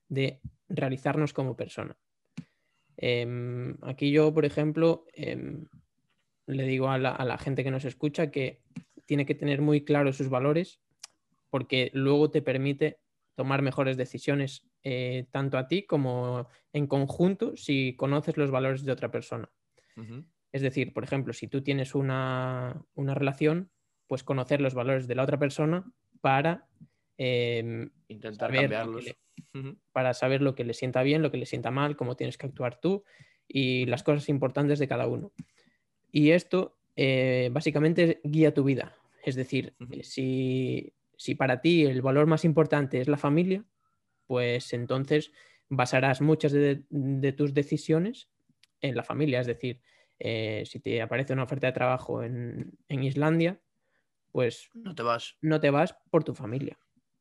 [0.10, 1.98] de realizarnos como persona.
[2.98, 5.66] Em, aquí yo, por ejemplo, em,
[6.48, 8.62] le digo a la, gente que nos escucha que
[9.06, 10.80] tiene que tener muy claros sus valores
[11.50, 13.00] porque luego te permite
[13.36, 18.92] tomar mejores decisiones eh, tanto a ti como en conjunto si conoces los valores de
[18.92, 19.50] otra persona.
[20.52, 23.72] Es decir, por ejemplo, si tú tienes una, una relación,
[24.08, 25.86] pues conocer los valores de la otra persona
[26.22, 26.68] para
[27.18, 29.06] em, intentar cambiarlos.
[29.92, 32.46] para saber lo que le sienta bien, lo que le sienta mal, cómo tienes que
[32.46, 33.04] actuar tú
[33.48, 35.32] y las cosas importantes de cada uno.
[36.12, 38.96] Y esto eh, básicamente guía tu vida.
[39.24, 43.66] Es decir, si, si para ti el valor más importante es la familia,
[44.26, 45.32] pues entonces
[45.70, 48.30] basarás muchas de, tus decisiones
[48.82, 49.42] en la familia.
[49.42, 49.82] Es decir,
[50.20, 53.60] eh, si te aparece una oferta de trabajo en, Islandia,
[54.32, 55.36] pues no te vas.
[55.42, 56.78] No te vas por tu familia.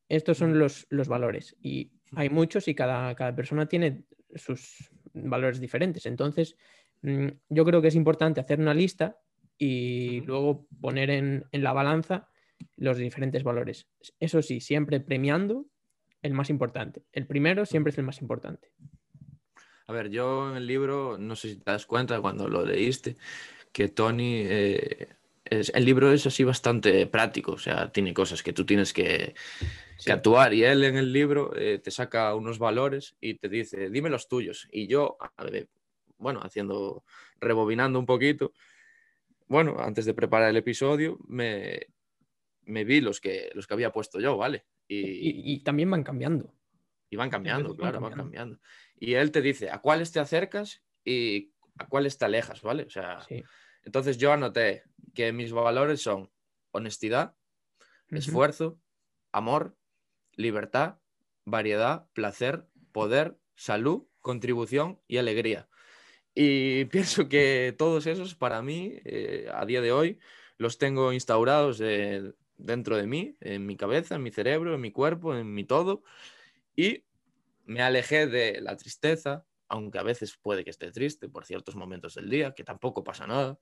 [0.08, 5.58] Estos son los, los valores y hay muchos y cada, cada, persona tiene sus valores
[5.60, 6.06] diferentes.
[6.06, 6.56] Entonces,
[7.02, 9.18] yo creo que es importante hacer una lista
[9.58, 12.28] y luego poner en, en la balanza
[12.76, 13.86] los diferentes valores.
[14.20, 15.66] Eso sí, siempre premiando
[16.22, 17.02] el más importante.
[17.12, 18.70] El primero siempre es el más importante.
[19.86, 23.16] A ver, yo en el libro, no sé si te das cuenta cuando lo leíste,
[23.72, 25.08] que Tony, eh,
[25.44, 29.34] es, el libro es así bastante práctico, o sea, tiene cosas que tú tienes que,
[30.08, 34.10] actuar y él en el libro eh, te saca unos valores y te dice, dime
[34.10, 34.68] los tuyos.
[34.70, 35.16] Y yo,
[36.18, 37.04] bueno, haciendo,
[37.40, 38.52] rebobinando un poquito,
[39.48, 41.88] bueno, antes de preparar el episodio, me,
[42.62, 44.66] me vi los que, los que había puesto yo, ¿vale?
[44.88, 46.54] Y, también van cambiando.
[47.10, 48.60] Y van cambiando, claro, van cambiando.
[48.98, 52.84] Y él te dice a cuáles te acercas y a cuáles te alejas, ¿vale?
[52.84, 53.20] O sea,
[53.84, 54.82] entonces yo anoté
[55.14, 56.30] que mis valores son
[56.72, 57.36] honestidad,
[58.08, 58.80] esfuerzo,
[59.32, 59.76] amor,
[60.34, 60.98] libertad,
[61.44, 65.68] variedad, placer, poder, salud, contribución y alegría.
[66.38, 70.20] Y pienso que todos esos para mí, eh, a día de hoy,
[70.58, 71.82] los tengo instaurados
[72.56, 76.02] dentro de mí, en mi cabeza, en mi cerebro, en mi cuerpo, en mi todo.
[76.76, 77.04] Y
[77.64, 82.14] me alejé de la tristeza, aunque a veces puede que esté triste por ciertos momentos
[82.14, 83.58] del día, que tampoco pasa nada.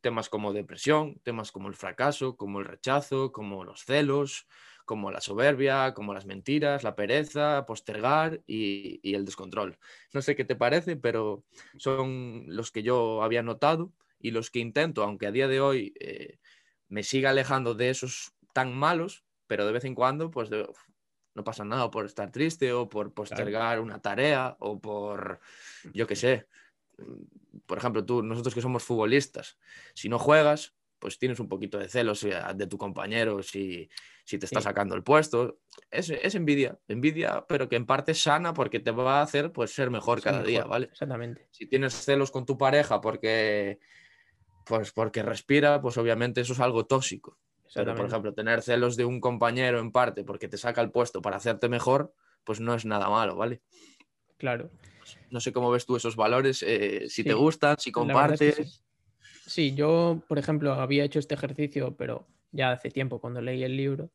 [0.00, 4.46] Temas como depresión, temas como el fracaso, como el rechazo, como los celos,
[4.90, 9.78] como la soberbia, como las mentiras, la pereza, postergar y, el descontrol.
[10.12, 11.44] No sé qué te parece, pero
[11.76, 15.94] son los que yo había notado y los que intento, aunque a día de hoy
[16.00, 16.40] eh,
[16.88, 21.64] me siga alejando de esos tan malos, pero de vez en cuando, pues no pasa
[21.64, 25.38] nada por estar triste o por postergar una tarea o por,
[25.94, 26.48] yo qué sé,
[27.66, 29.56] por ejemplo, tú, nosotros que somos futbolistas,
[29.94, 33.88] si no juegas, pues tienes un poquito de celos eh, de tu compañero si,
[34.24, 35.58] si te está sacando el puesto.
[35.90, 39.50] Es, es, envidia, envidia, pero que en parte es sana porque te va a hacer
[39.50, 40.86] pues, ser mejor cada día, ¿vale?
[40.86, 41.48] Exactamente.
[41.50, 43.80] Si tienes celos con tu pareja porque
[44.66, 47.38] pues porque respira, pues obviamente eso es algo tóxico.
[47.74, 51.22] Pero, por ejemplo, tener celos de un compañero en parte porque te saca el puesto
[51.22, 52.12] para hacerte mejor,
[52.44, 53.62] pues no es nada malo, ¿vale?
[54.36, 54.70] Claro.
[55.30, 58.82] No sé cómo ves tú esos valores, eh, si te gustan, si compartes.
[59.50, 59.74] Sí.
[59.74, 64.10] yo, por ejemplo, había hecho este ejercicio, pero ya hace tiempo cuando leí el libro,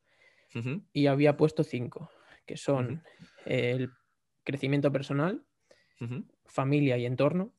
[0.94, 2.10] y había puesto cinco,
[2.46, 3.04] que son
[3.46, 3.92] el
[4.46, 5.44] crecimiento personal,
[6.46, 7.54] familia y entorno,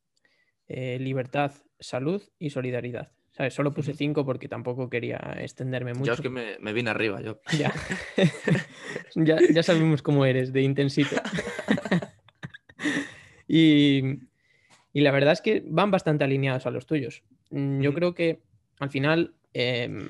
[0.68, 3.12] eh, libertad, salud y solidaridad.
[3.32, 3.52] ¿Sabes?
[3.52, 6.06] Solo puse cinco porque tampoco quería extenderme mucho.
[6.06, 7.40] Yo es que me, me vine arriba, yo.
[9.14, 9.38] Ya.
[9.50, 11.16] ya, sabemos cómo eres, de intensito.
[13.48, 14.18] y,
[14.94, 17.22] la verdad es que van bastante alineados a los tuyos.
[17.50, 18.42] Mm, yo creo que
[18.78, 20.08] al final em,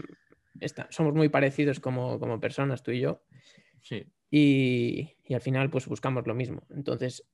[0.90, 3.22] somos muy parecidos como, como, personas, tú y yo.
[3.82, 4.06] Sí.
[4.30, 6.62] Y, y, al final, pues buscamos lo mismo.
[6.70, 7.26] Entonces,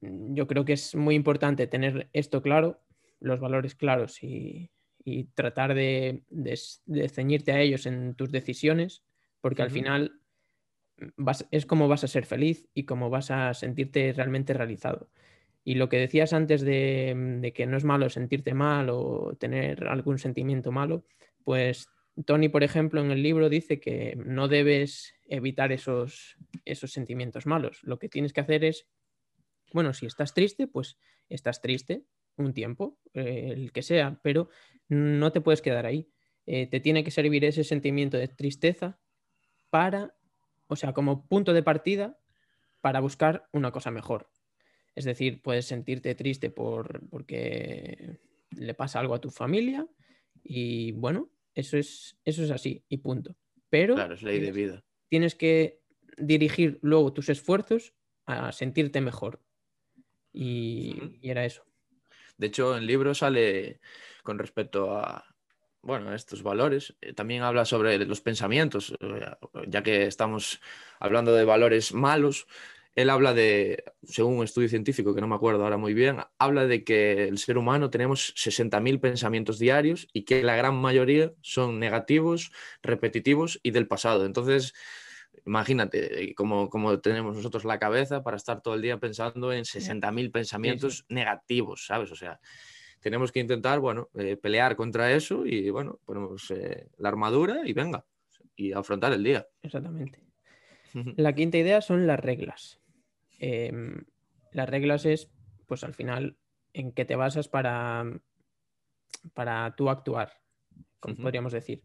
[0.00, 2.80] mm, yo creo que es muy importante tener esto claro,
[3.20, 4.70] los valores claros y,
[5.08, 6.22] y tratar de,
[7.12, 9.02] ceñirte a ellos en tus decisiones,
[9.40, 10.20] porque al final
[11.50, 15.08] es como vas a ser feliz y como vas a sentirte realmente realizado.
[15.64, 20.18] Y lo que decías antes de, que no es malo sentirte mal o tener algún
[20.18, 21.04] sentimiento malo,
[21.44, 21.88] pues
[22.24, 27.80] Tony, por ejemplo, en el libro dice que no debes evitar esos, esos sentimientos malos.
[27.82, 28.86] Lo que tienes que hacer es,
[29.72, 32.04] bueno, si estás triste, pues estás triste
[32.36, 34.48] un tiempo, eh, el que sea, pero
[34.88, 36.08] no te puedes quedar ahí.
[36.46, 38.98] Eh, te tiene que servir ese sentimiento de tristeza
[39.70, 40.14] para,
[40.66, 42.18] o sea, como punto de partida
[42.80, 44.30] para buscar una cosa mejor.
[44.98, 48.18] Es decir, puedes sentirte triste por, porque
[48.50, 49.86] le pasa algo a tu familia
[50.42, 53.36] y bueno, eso es, eso es así y punto.
[53.70, 54.84] Pero claro, es ley de vida.
[55.08, 55.82] Tienes que
[56.16, 57.94] dirigir luego tus esfuerzos
[58.26, 59.40] a sentirte mejor.
[60.32, 61.64] y era eso.
[62.36, 63.78] De hecho, en el libro sale
[64.24, 65.24] con respecto a,
[65.80, 66.96] bueno, estos valores.
[67.00, 68.94] Eh, también habla sobre los pensamientos,
[69.68, 70.60] ya que estamos
[70.98, 72.48] hablando de valores malos.
[72.98, 76.66] Él habla de, según un estudio científico que no me acuerdo ahora muy bien, habla
[76.66, 81.78] de que el ser humano tenemos 60.000 pensamientos diarios y que la gran mayoría son
[81.78, 82.50] negativos,
[82.82, 84.26] repetitivos y del pasado.
[84.26, 84.74] Entonces,
[85.46, 91.06] Imagínate cómo, tenemos nosotros la cabeza para estar todo el día pensando en 60.000 pensamientos
[91.08, 92.10] negativos, ¿sabes?
[92.10, 92.40] O sea,
[93.00, 97.72] tenemos que intentar, bueno, eh, pelear contra eso y, bueno, ponemos eh, la armadura y
[97.72, 98.04] venga,
[98.56, 99.46] y afrontar el día.
[99.62, 100.20] Exactamente.
[101.16, 102.80] La quinta idea son las reglas.
[103.38, 104.04] Em,
[104.52, 105.30] las reglas es,
[105.66, 106.36] pues al final,
[106.72, 108.04] en qué te basas para,
[109.34, 110.32] para tú actuar,
[111.00, 111.82] como podríamos decir.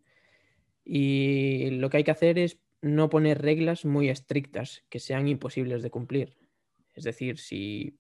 [0.84, 5.82] Y lo que hay que hacer es no poner reglas muy estrictas que sean imposibles
[5.82, 6.38] de cumplir.
[6.94, 7.98] Es decir, si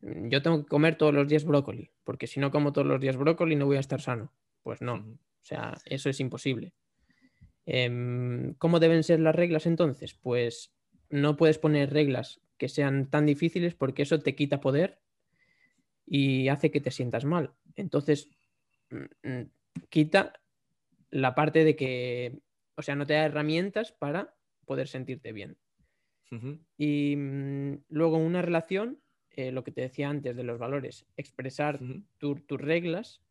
[0.00, 3.16] yo tengo que comer todos los días brócoli, porque si no como todos los días
[3.16, 4.32] brócoli no voy a estar sano.
[4.62, 6.74] Pues no, o sea, eso es imposible.
[7.66, 10.14] Em, ¿Cómo deben ser las reglas entonces?
[10.14, 10.72] Pues
[11.08, 14.98] no puedes poner reglas que sean tan difíciles porque eso te quita poder
[16.06, 17.52] y hace que te sientas mal.
[17.74, 18.28] Entonces,
[18.90, 19.50] mm, mm,
[19.88, 20.32] quita
[21.10, 22.38] la parte de que,
[22.76, 25.56] o sea, no te da herramientas para poder sentirte bien.
[26.76, 31.78] Y mm, luego una relación, eh, lo que te decía antes de los valores, expresar
[32.18, 33.22] tus reglas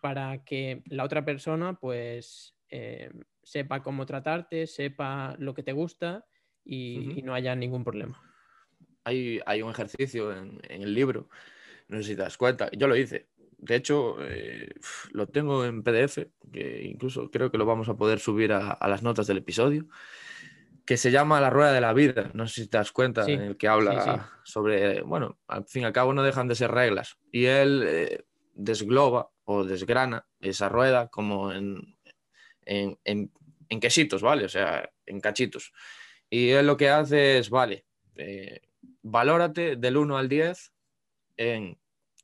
[0.00, 3.10] para que la otra persona pues eh,
[3.42, 6.26] sepa cómo tratarte, sepa lo que te gusta
[6.64, 8.20] y, no haya ningún problema.
[9.06, 11.28] Hay, hay un ejercicio en, el libro,
[11.86, 13.28] no sé si te das cuenta, yo lo hice.
[13.56, 14.74] De hecho, eh,
[15.12, 19.04] lo tengo en PDF, que incluso creo que lo vamos a poder subir a, las
[19.04, 19.86] notas del episodio,
[20.84, 22.32] que se llama La Rueda de la Vida.
[22.34, 25.84] No sé si te das cuenta, en el que habla sobre, bueno, al fin y
[25.84, 27.16] al cabo no dejan de ser reglas.
[27.30, 31.96] Y él eh, desgloba o desgrana esa rueda como en,
[32.62, 34.46] en, en, quesitos, ¿vale?
[34.46, 35.72] O sea, en cachitos.
[36.28, 38.60] Y él lo que hace es, vale, eh,
[39.06, 40.72] valórate del 1 al 10
[41.36, 41.78] en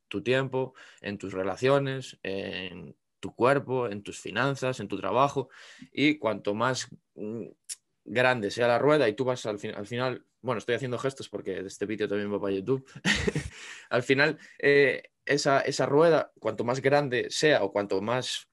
[0.09, 5.49] tu tiempo, en tus relaciones, en tu cuerpo, en tus finanzas, en tu trabajo.
[5.91, 7.45] Y cuanto más mm,
[8.03, 11.59] grande sea la rueda y tú vas al, al final, bueno, estoy haciendo gestos porque
[11.59, 12.85] este vídeo también va para YouTube,
[13.89, 18.49] al final eh, esa, esa, rueda, cuanto más grande sea o cuanto más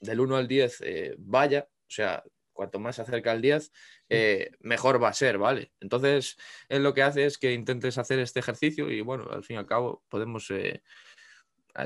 [0.00, 3.70] del 1 al 10 eh, vaya, o sea, cuanto más se acerca al 10,
[4.08, 5.72] eh, mejor va a ser, ¿vale?
[5.80, 6.38] Entonces,
[6.68, 9.58] él lo que hace es que intentes hacer este ejercicio y bueno, al fin y
[9.58, 10.82] al cabo podemos eh,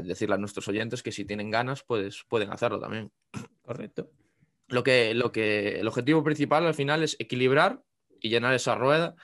[0.04, 3.10] decirle a nuestros oyentes que si tienen ganas, pues pueden hacerlo también.
[3.62, 4.10] Correcto.
[4.68, 7.82] Lo que, lo que, el objetivo principal al final es equilibrar
[8.20, 9.16] y llenar esa rueda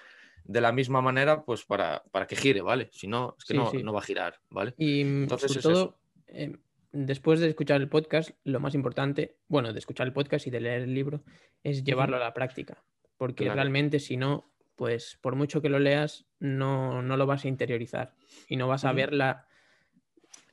[0.45, 2.89] de la misma manera, pues para, que gire, ¿vale?
[2.93, 4.75] Si no, es que no, no, va a girar, ¿vale?
[4.79, 6.59] Y Entonces, sobre todo, em,
[6.95, 10.61] después de escuchar el podcast, lo más importante, bueno, de escuchar el podcast y de
[10.61, 11.25] leer el libro,
[11.63, 12.83] es llevarlo a la práctica.
[13.17, 18.15] Porque realmente si no, pues por mucho que lo leas, no, lo vas a interiorizar
[18.49, 19.47] y no vas a ver la,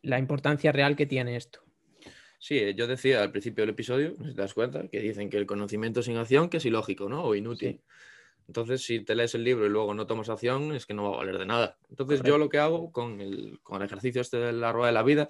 [0.02, 1.64] la, importancia real que tiene esto.
[2.40, 5.38] Sí, eh, yo decía al principio del episodio, si te das cuenta, que dicen que
[5.38, 7.24] el conocimiento sin acción que es ilógico, ¿no?
[7.24, 7.82] O inútil.
[8.48, 11.16] Entonces, si te lees el libro y luego no tomas acción, es que no va
[11.16, 11.78] a valer de nada.
[11.90, 14.94] Entonces, yo lo que hago con el, con el ejercicio este de la rueda de
[14.94, 15.30] la vida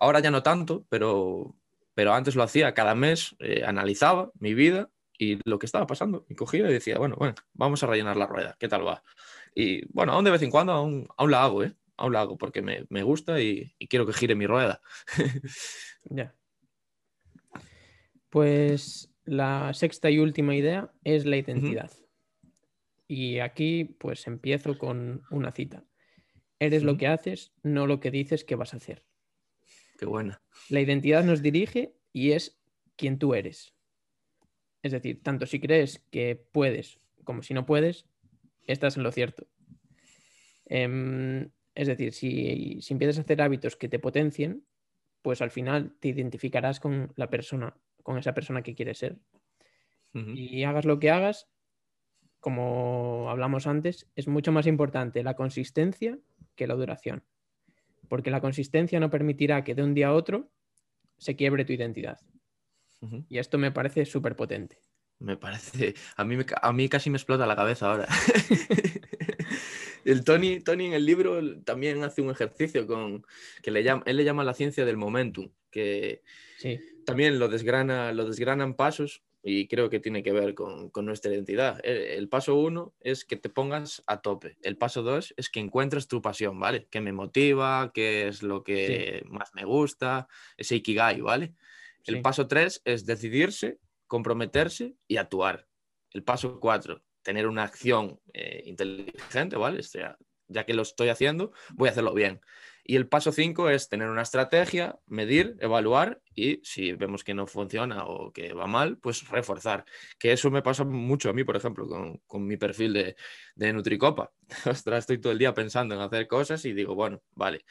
[0.00, 1.54] Ahora ya no tanto, pero,
[1.94, 6.24] pero antes lo hacía cada mes, eh, analizaba mi vida y lo que estaba pasando.
[6.28, 9.02] Y cogía y decía, bueno, bueno, vamos a rellenar la rueda, ¿qué tal va?
[9.54, 11.74] Y bueno, aún de vez en cuando aún, aún la hago, ¿eh?
[11.98, 14.80] Aún la hago porque me, gusta y, quiero que gire mi rueda.
[16.04, 16.34] ya.
[18.30, 21.90] Pues la sexta y última idea es la identidad.
[23.06, 25.84] Y aquí pues empiezo con una cita.
[26.58, 29.09] Eres lo que haces, no lo que dices que vas a hacer.
[30.00, 30.40] Qué buena.
[30.70, 32.58] La identidad nos dirige y es
[32.96, 33.74] quien tú eres.
[34.82, 38.06] Es decir, tanto si crees que puedes como si no puedes,
[38.66, 39.46] estás en lo cierto.
[40.64, 44.64] Em, es decir, si, empiezas a hacer hábitos que te potencien,
[45.20, 49.18] pues al final te identificarás con la persona, con esa persona que quieres ser.
[50.14, 51.50] Y hagas lo que hagas,
[52.40, 56.18] como hablamos antes, es mucho más importante la consistencia
[56.56, 57.22] que la duración
[58.10, 60.50] porque la consistencia no permitirá que de un día a otro
[61.16, 62.18] se quiebre tu identidad.
[63.28, 64.78] Y esto me parece súper potente.
[65.20, 68.08] Me parece, a mí, a mí casi me explota la cabeza ahora.
[70.04, 73.24] el Tony, Tony en el libro también hace un ejercicio con
[73.62, 76.22] que le llama, él le llama la ciencia del momentum, que
[77.06, 81.80] también lo desgrana, lo desgranan pasos y creo que tiene que ver con, nuestra identidad.
[81.82, 84.56] El, paso uno es que te pongas a tope.
[84.62, 86.86] El paso dos es que encuentres tu pasión, ¿vale?
[86.90, 91.54] Que me motiva, qué es lo que más me gusta, ese ikigai, ¿vale?
[92.04, 95.66] El paso tres es decidirse, comprometerse y actuar.
[96.12, 99.80] El paso cuatro, tener una acción eh, inteligente, ¿vale?
[99.80, 100.18] O sea,
[100.48, 102.40] ya que lo estoy haciendo, voy a hacerlo bien.
[102.90, 107.46] Y el paso 5 es tener una estrategia, medir, evaluar y si vemos que no
[107.46, 109.84] funciona o que va mal, pues reforzar.
[110.18, 111.86] Que eso me pasa mucho a mí, por ejemplo,
[112.26, 113.16] con, mi perfil de,
[113.54, 114.32] de Nutricopa.
[114.66, 117.64] Ostras, estoy todo el día pensando en hacer cosas y digo, bueno, vale,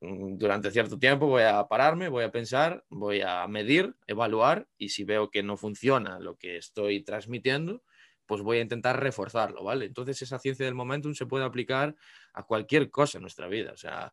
[0.00, 4.88] mm, durante cierto tiempo voy a pararme, voy a pensar, voy a medir, evaluar y
[4.88, 7.84] si veo que no funciona lo que estoy transmitiendo,
[8.26, 9.86] pues voy a intentar reforzarlo, ¿vale?
[9.86, 11.94] Entonces esa ciencia del momentum se puede aplicar
[12.32, 13.72] a cualquier cosa en nuestra vida.
[13.72, 14.12] O sea,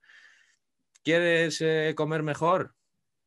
[1.08, 2.76] ¿quieres eh, comer mejor?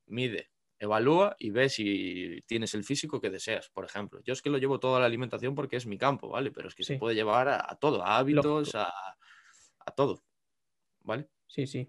[0.04, 4.20] Mide, evalúa y ve si tienes el físico que deseas, por ejemplo.
[4.22, 6.50] Yo es que lo llevo toda la alimentación porque es mi campo, ¿vale?
[6.50, 8.92] Pero es que se puede llevar a, todo, a hábitos, a,
[9.96, 10.22] todo,
[11.00, 11.30] ¿vale?
[11.46, 11.88] Sí, sí.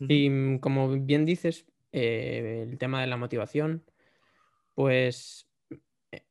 [0.00, 3.86] Y mm, como bien dices, eh, el tema de la motivación,
[4.74, 5.48] pues
[6.10, 6.26] eh,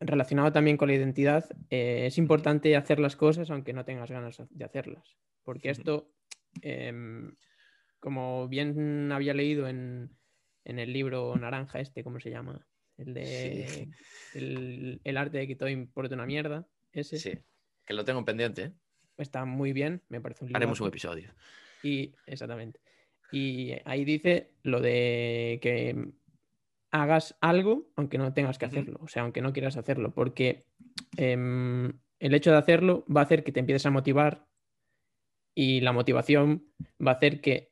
[0.00, 4.42] relacionado también con la identidad, eh, es importante hacer las cosas aunque no tengas ganas
[4.48, 5.18] de hacerlas.
[5.44, 6.10] Porque esto,
[6.62, 7.34] em,
[8.00, 10.10] como bien había leído en,
[10.64, 12.66] el libro naranja este, ¿cómo se llama?
[12.96, 13.88] El de
[14.34, 16.66] el, arte de que todo importa una mierda.
[16.92, 17.18] Ese.
[17.18, 17.38] Sí,
[17.84, 18.72] que lo tengo pendiente.
[19.16, 20.56] Está muy bien, me parece un libro.
[20.56, 21.32] Haremos un episodio.
[21.82, 22.80] Y exactamente.
[23.32, 26.12] Y ahí dice lo de que
[26.90, 30.66] hagas algo aunque no tengas que hacerlo, o sea, aunque no quieras hacerlo, porque
[31.16, 34.46] em, el hecho de hacerlo va a hacer que te empieces a motivar
[35.54, 36.66] y la motivación
[37.04, 37.69] va a hacer que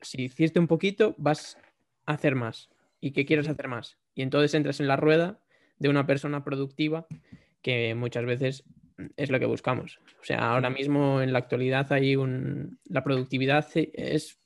[0.00, 1.58] si hiciste un poquito vas
[2.06, 2.70] a hacer más
[3.00, 3.98] y que quieres hacer más.
[4.14, 5.40] Y entonces entras en la rueda
[5.78, 7.06] de una persona productiva
[7.62, 8.64] que muchas veces
[9.16, 10.00] es lo que buscamos.
[10.20, 12.78] O sea, ahora mismo en la actualidad hay un...
[12.84, 14.38] La productividad es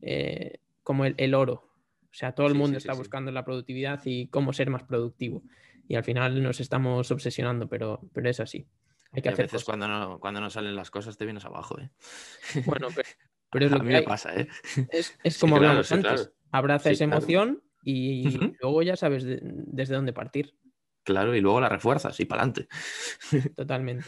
[0.00, 1.70] eh, como el, oro.
[2.04, 5.42] O sea, todo el mundo está buscando la productividad y cómo ser más productivo.
[5.86, 8.66] Y al final nos estamos obsesionando, pero, pero es así.
[9.12, 11.80] Hay que hacer a veces cuando no, cuando no salen las cosas te vienes abajo.
[11.80, 11.90] ¿eh?
[12.66, 13.08] Bueno, pero,
[13.52, 14.34] es lo a mí me pasa.
[14.34, 14.48] ¿eh?
[14.90, 16.32] Es, como hablamos antes.
[16.50, 20.54] Abraza esa emoción y luego ya sabes desde dónde partir.
[21.04, 22.68] Claro, y luego la refuerzas y para adelante.
[23.56, 24.04] Totalmente.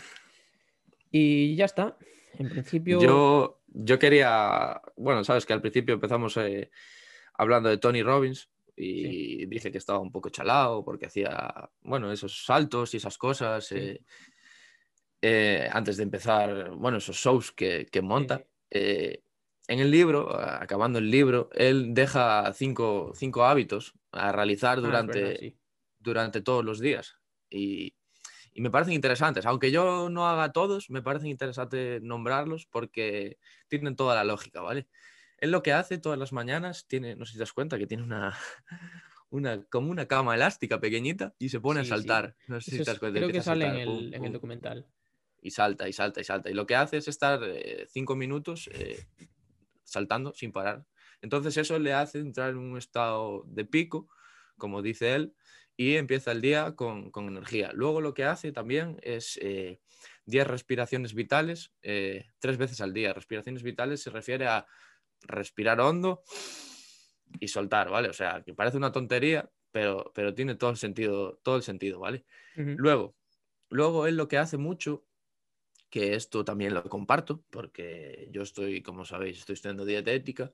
[1.10, 1.96] Y ya está.
[2.38, 3.00] En principio.
[3.00, 4.80] Yo, yo quería.
[4.96, 6.70] Bueno, sabes que al principio empezamos eh,
[7.34, 12.44] hablando de Tony Robbins y dije que estaba un poco chalado porque hacía, bueno, esos
[12.44, 13.72] saltos y esas cosas.
[13.72, 14.02] Eh,
[15.22, 18.44] eh, antes de empezar, bueno, esos shows que, monta.
[19.70, 23.14] En el libro, acabando el libro, él deja cinco,
[23.44, 25.56] hábitos a realizar ah, durante,
[26.00, 27.18] durante todos los días.
[27.48, 27.94] Y,
[28.52, 29.46] y me parecen interesantes.
[29.46, 34.88] Aunque yo no haga todos, me parecen interesantes nombrarlos porque tienen toda la lógica, ¿vale?
[35.38, 37.86] Él lo que hace todas las mañanas, tiene, no sé si te das cuenta, que
[37.86, 38.36] tiene una,
[39.30, 42.34] una como una cama elástica pequeñita y se pone a saltar.
[42.48, 43.20] No sé si te das cuenta.
[43.20, 44.88] Creo que sale en el, documental.
[45.40, 46.50] Y salta, y salta, y salta.
[46.50, 49.06] Y lo que hace es estar eh, cinco minutos eh,
[49.90, 50.84] saltando sin parar.
[51.20, 54.08] Entonces eso le hace entrar en un estado de pico,
[54.56, 55.34] como dice él,
[55.76, 57.72] y empieza el día con, energía.
[57.74, 63.12] Luego lo que hace también es 10 eh, respiraciones vitales eh, tres veces al día.
[63.12, 64.66] Respiraciones vitales se refiere a
[65.22, 66.22] respirar hondo
[67.38, 68.08] y soltar, ¿vale?
[68.08, 72.00] O sea, que parece una tontería, pero, pero tiene todo el sentido, todo el sentido,
[72.00, 72.24] ¿vale?
[72.54, 73.16] Luego,
[73.70, 75.06] luego él lo que hace mucho,
[75.90, 80.52] que esto también lo comparto, porque yo estoy, como sabéis, estoy estudiando dietética,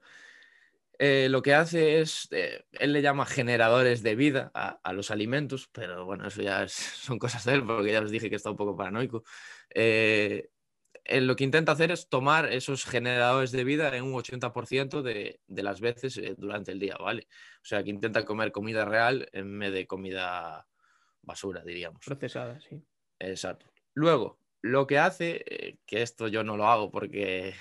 [0.98, 5.68] eh, lo que hace es, eh, él le llama generadores de vida a, los alimentos,
[5.70, 8.56] pero bueno, eso ya son cosas de él, porque ya os dije que está un
[8.56, 9.24] poco paranoico.
[9.74, 10.48] Eh,
[11.04, 15.40] él lo que intenta hacer es tomar esos generadores de vida en un 80% de,
[15.46, 17.28] de, las veces durante el día, ¿vale?
[17.62, 20.66] O sea, que intenta comer comida real en vez de comida
[21.22, 22.04] basura, diríamos.
[22.04, 22.82] Procesada, sí.
[23.20, 23.66] Exacto.
[23.94, 27.54] Luego, lo que hace, que esto yo no lo hago porque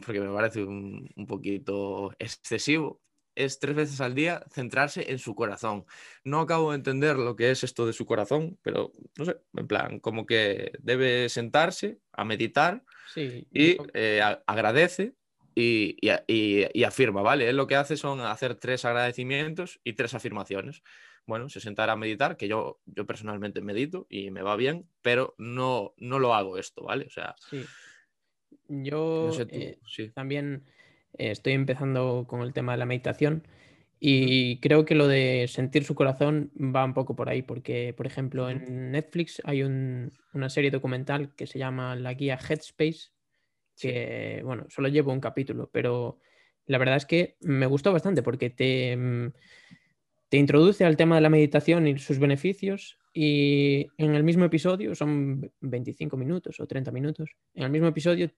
[0.06, 3.00] porque me parece un, poquito excesivo,
[3.34, 5.84] es tres veces al día centrarse en su corazón.
[6.24, 9.66] No acabo de entender lo que es esto de su corazón, pero no sé, en
[9.66, 12.82] plan, como que debe sentarse a meditar
[13.16, 15.14] y eh, agradece
[15.54, 17.48] y, y, afirma, ¿vale?
[17.48, 20.82] Él lo que hace son hacer tres agradecimientos y tres afirmaciones.
[21.30, 25.36] Bueno, se sentará a meditar, que yo, yo personalmente medito y me va bien, pero
[25.38, 27.06] no, no lo hago esto, ¿vale?
[27.06, 27.36] O sea,
[28.66, 29.78] yo eh,
[30.12, 30.64] también
[31.18, 33.46] eh, estoy empezando con el tema de la meditación
[34.00, 38.08] y creo que lo de sentir su corazón va un poco por ahí, porque, por
[38.08, 43.10] ejemplo, en Netflix hay una serie documental que se llama La Guía Headspace,
[43.80, 46.18] que, bueno, solo llevo un capítulo, pero
[46.66, 49.32] la verdad es que me gustó bastante porque te, mm,
[50.30, 54.94] te introduce al tema de la meditación y sus beneficios y en el mismo episodio,
[54.94, 58.30] son 25 minutos o 30 minutos, en el mismo episodio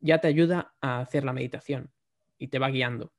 [0.00, 1.90] ya te ayuda a hacer la meditación
[2.38, 3.12] y te va guiando.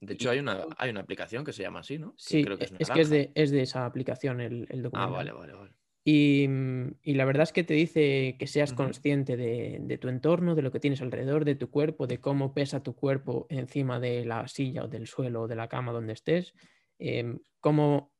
[0.00, 2.14] De hecho, hay una, hay una aplicación que se llama así, ¿no?
[2.16, 2.44] sí,
[2.78, 3.10] es, que es
[3.50, 5.72] de, esa aplicación el, el Ah, vale, vale, vale.
[6.04, 6.46] Y,
[7.04, 10.80] la verdad es que te dice que seas consciente de, tu entorno, de lo que
[10.80, 14.88] tienes alrededor, de tu cuerpo, de cómo pesa tu cuerpo encima de la silla o
[14.88, 16.54] del suelo o de la cama donde estés,
[17.00, 18.12] em, cómo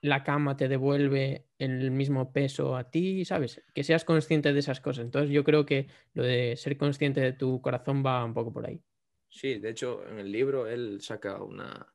[0.00, 3.62] la cama te devuelve el mismo peso a ti, ¿sabes?
[3.74, 5.04] Que seas consciente de esas cosas.
[5.04, 8.66] Entonces yo creo que lo de ser consciente de tu corazón va un poco por
[8.66, 8.80] ahí.
[9.28, 11.92] Sí, de hecho en el libro él saca una,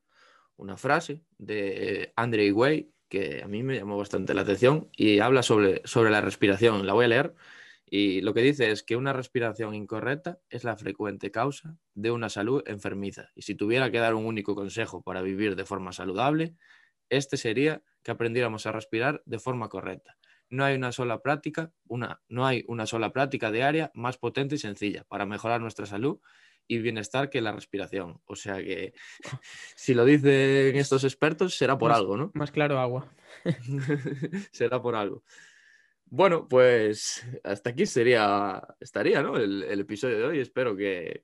[0.76, 5.82] frase de Andre Way que a mí me llamó bastante la atención y habla sobre,
[5.84, 6.86] sobre la respiración.
[6.86, 7.34] La voy a leer
[7.96, 12.28] y lo que dice es que una respiración incorrecta es la frecuente causa de una
[12.28, 13.30] salud enfermiza.
[13.36, 16.56] Y si tuviera que dar un único consejo para vivir de forma saludable,
[17.08, 20.18] este sería que aprendiéramos a respirar de forma correcta.
[20.50, 24.58] No hay una sola práctica, una, no hay una sola práctica diaria más potente y
[24.58, 26.18] sencilla para mejorar nuestra salud
[26.66, 28.20] y bienestar que la respiración.
[28.24, 28.92] O sea que
[29.76, 32.32] si lo dicen estos expertos será por algo, ¿no?
[32.34, 33.08] Más claro agua.
[34.50, 35.22] será por algo.
[36.16, 39.36] Bueno, pues hasta aquí sería, estaría, ¿no?
[39.36, 40.38] El, episodio de hoy.
[40.38, 41.22] Espero que,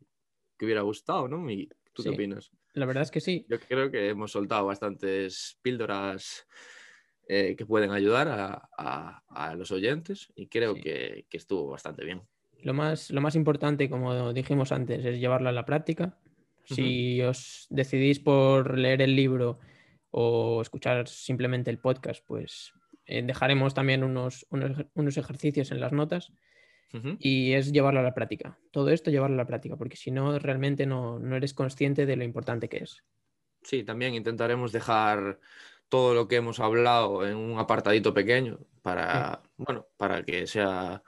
[0.60, 1.46] hubiera gustado, ¿no?
[1.92, 2.50] ¿Tú qué opinas?
[2.72, 3.46] La verdad es que sí.
[3.48, 6.44] Yo creo que hemos soltado bastantes píldoras
[7.28, 12.22] eh, que pueden ayudar a, los oyentes y creo que, estuvo bastante bien.
[12.64, 16.18] Lo más, lo más importante, como dijimos antes, es llevarlo a la práctica.
[16.64, 19.60] Si os decidís por leer el libro
[20.10, 22.72] o escuchar simplemente el podcast, pues
[23.10, 26.32] eh, dejaremos también unos, unos, ejercicios en las notas
[27.18, 28.56] y es llevarlo a la práctica.
[28.70, 32.22] Todo esto llevarlo a la práctica, porque si no, realmente no, eres consciente de lo
[32.22, 33.02] importante que es.
[33.62, 35.40] Sí, también intentaremos dejar
[35.88, 41.02] todo lo que hemos hablado en un apartadito pequeño para, bueno, para que sea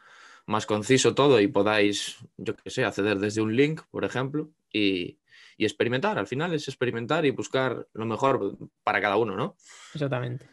[0.47, 5.19] más conciso todo y podáis, yo qué sé, acceder desde un link, por ejemplo, y,
[5.57, 6.19] y, experimentar.
[6.19, 9.57] Al final es experimentar y buscar lo mejor para cada uno, ¿no?
[9.95, 10.52] Exactamente.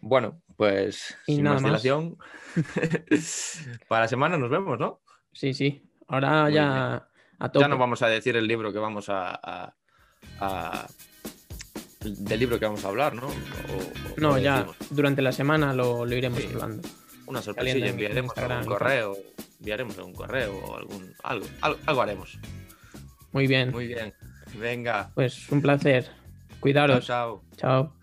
[0.00, 2.16] Bueno, pues sin más dilación,
[3.88, 5.00] para la semana nos vemos, ¿no?
[5.32, 5.82] Sí, sí.
[6.08, 9.74] Ahora ya a Ya no vamos a decir el libro que vamos a,
[12.00, 13.28] del libro que vamos a hablar, ¿no?
[14.16, 16.88] no, ya durante la semana lo, iremos hablando.
[17.26, 19.16] Una sorpresilla, enviaremos un correo,
[19.58, 22.38] enviaremos un correo o algún algo, algo, haremos.
[23.32, 23.70] Muy bien.
[23.70, 24.14] Muy bien.
[24.58, 25.10] Venga.
[25.14, 26.10] Pues un placer.
[26.60, 27.04] Cuidaros.
[27.06, 27.42] chao.
[27.56, 27.97] Chao.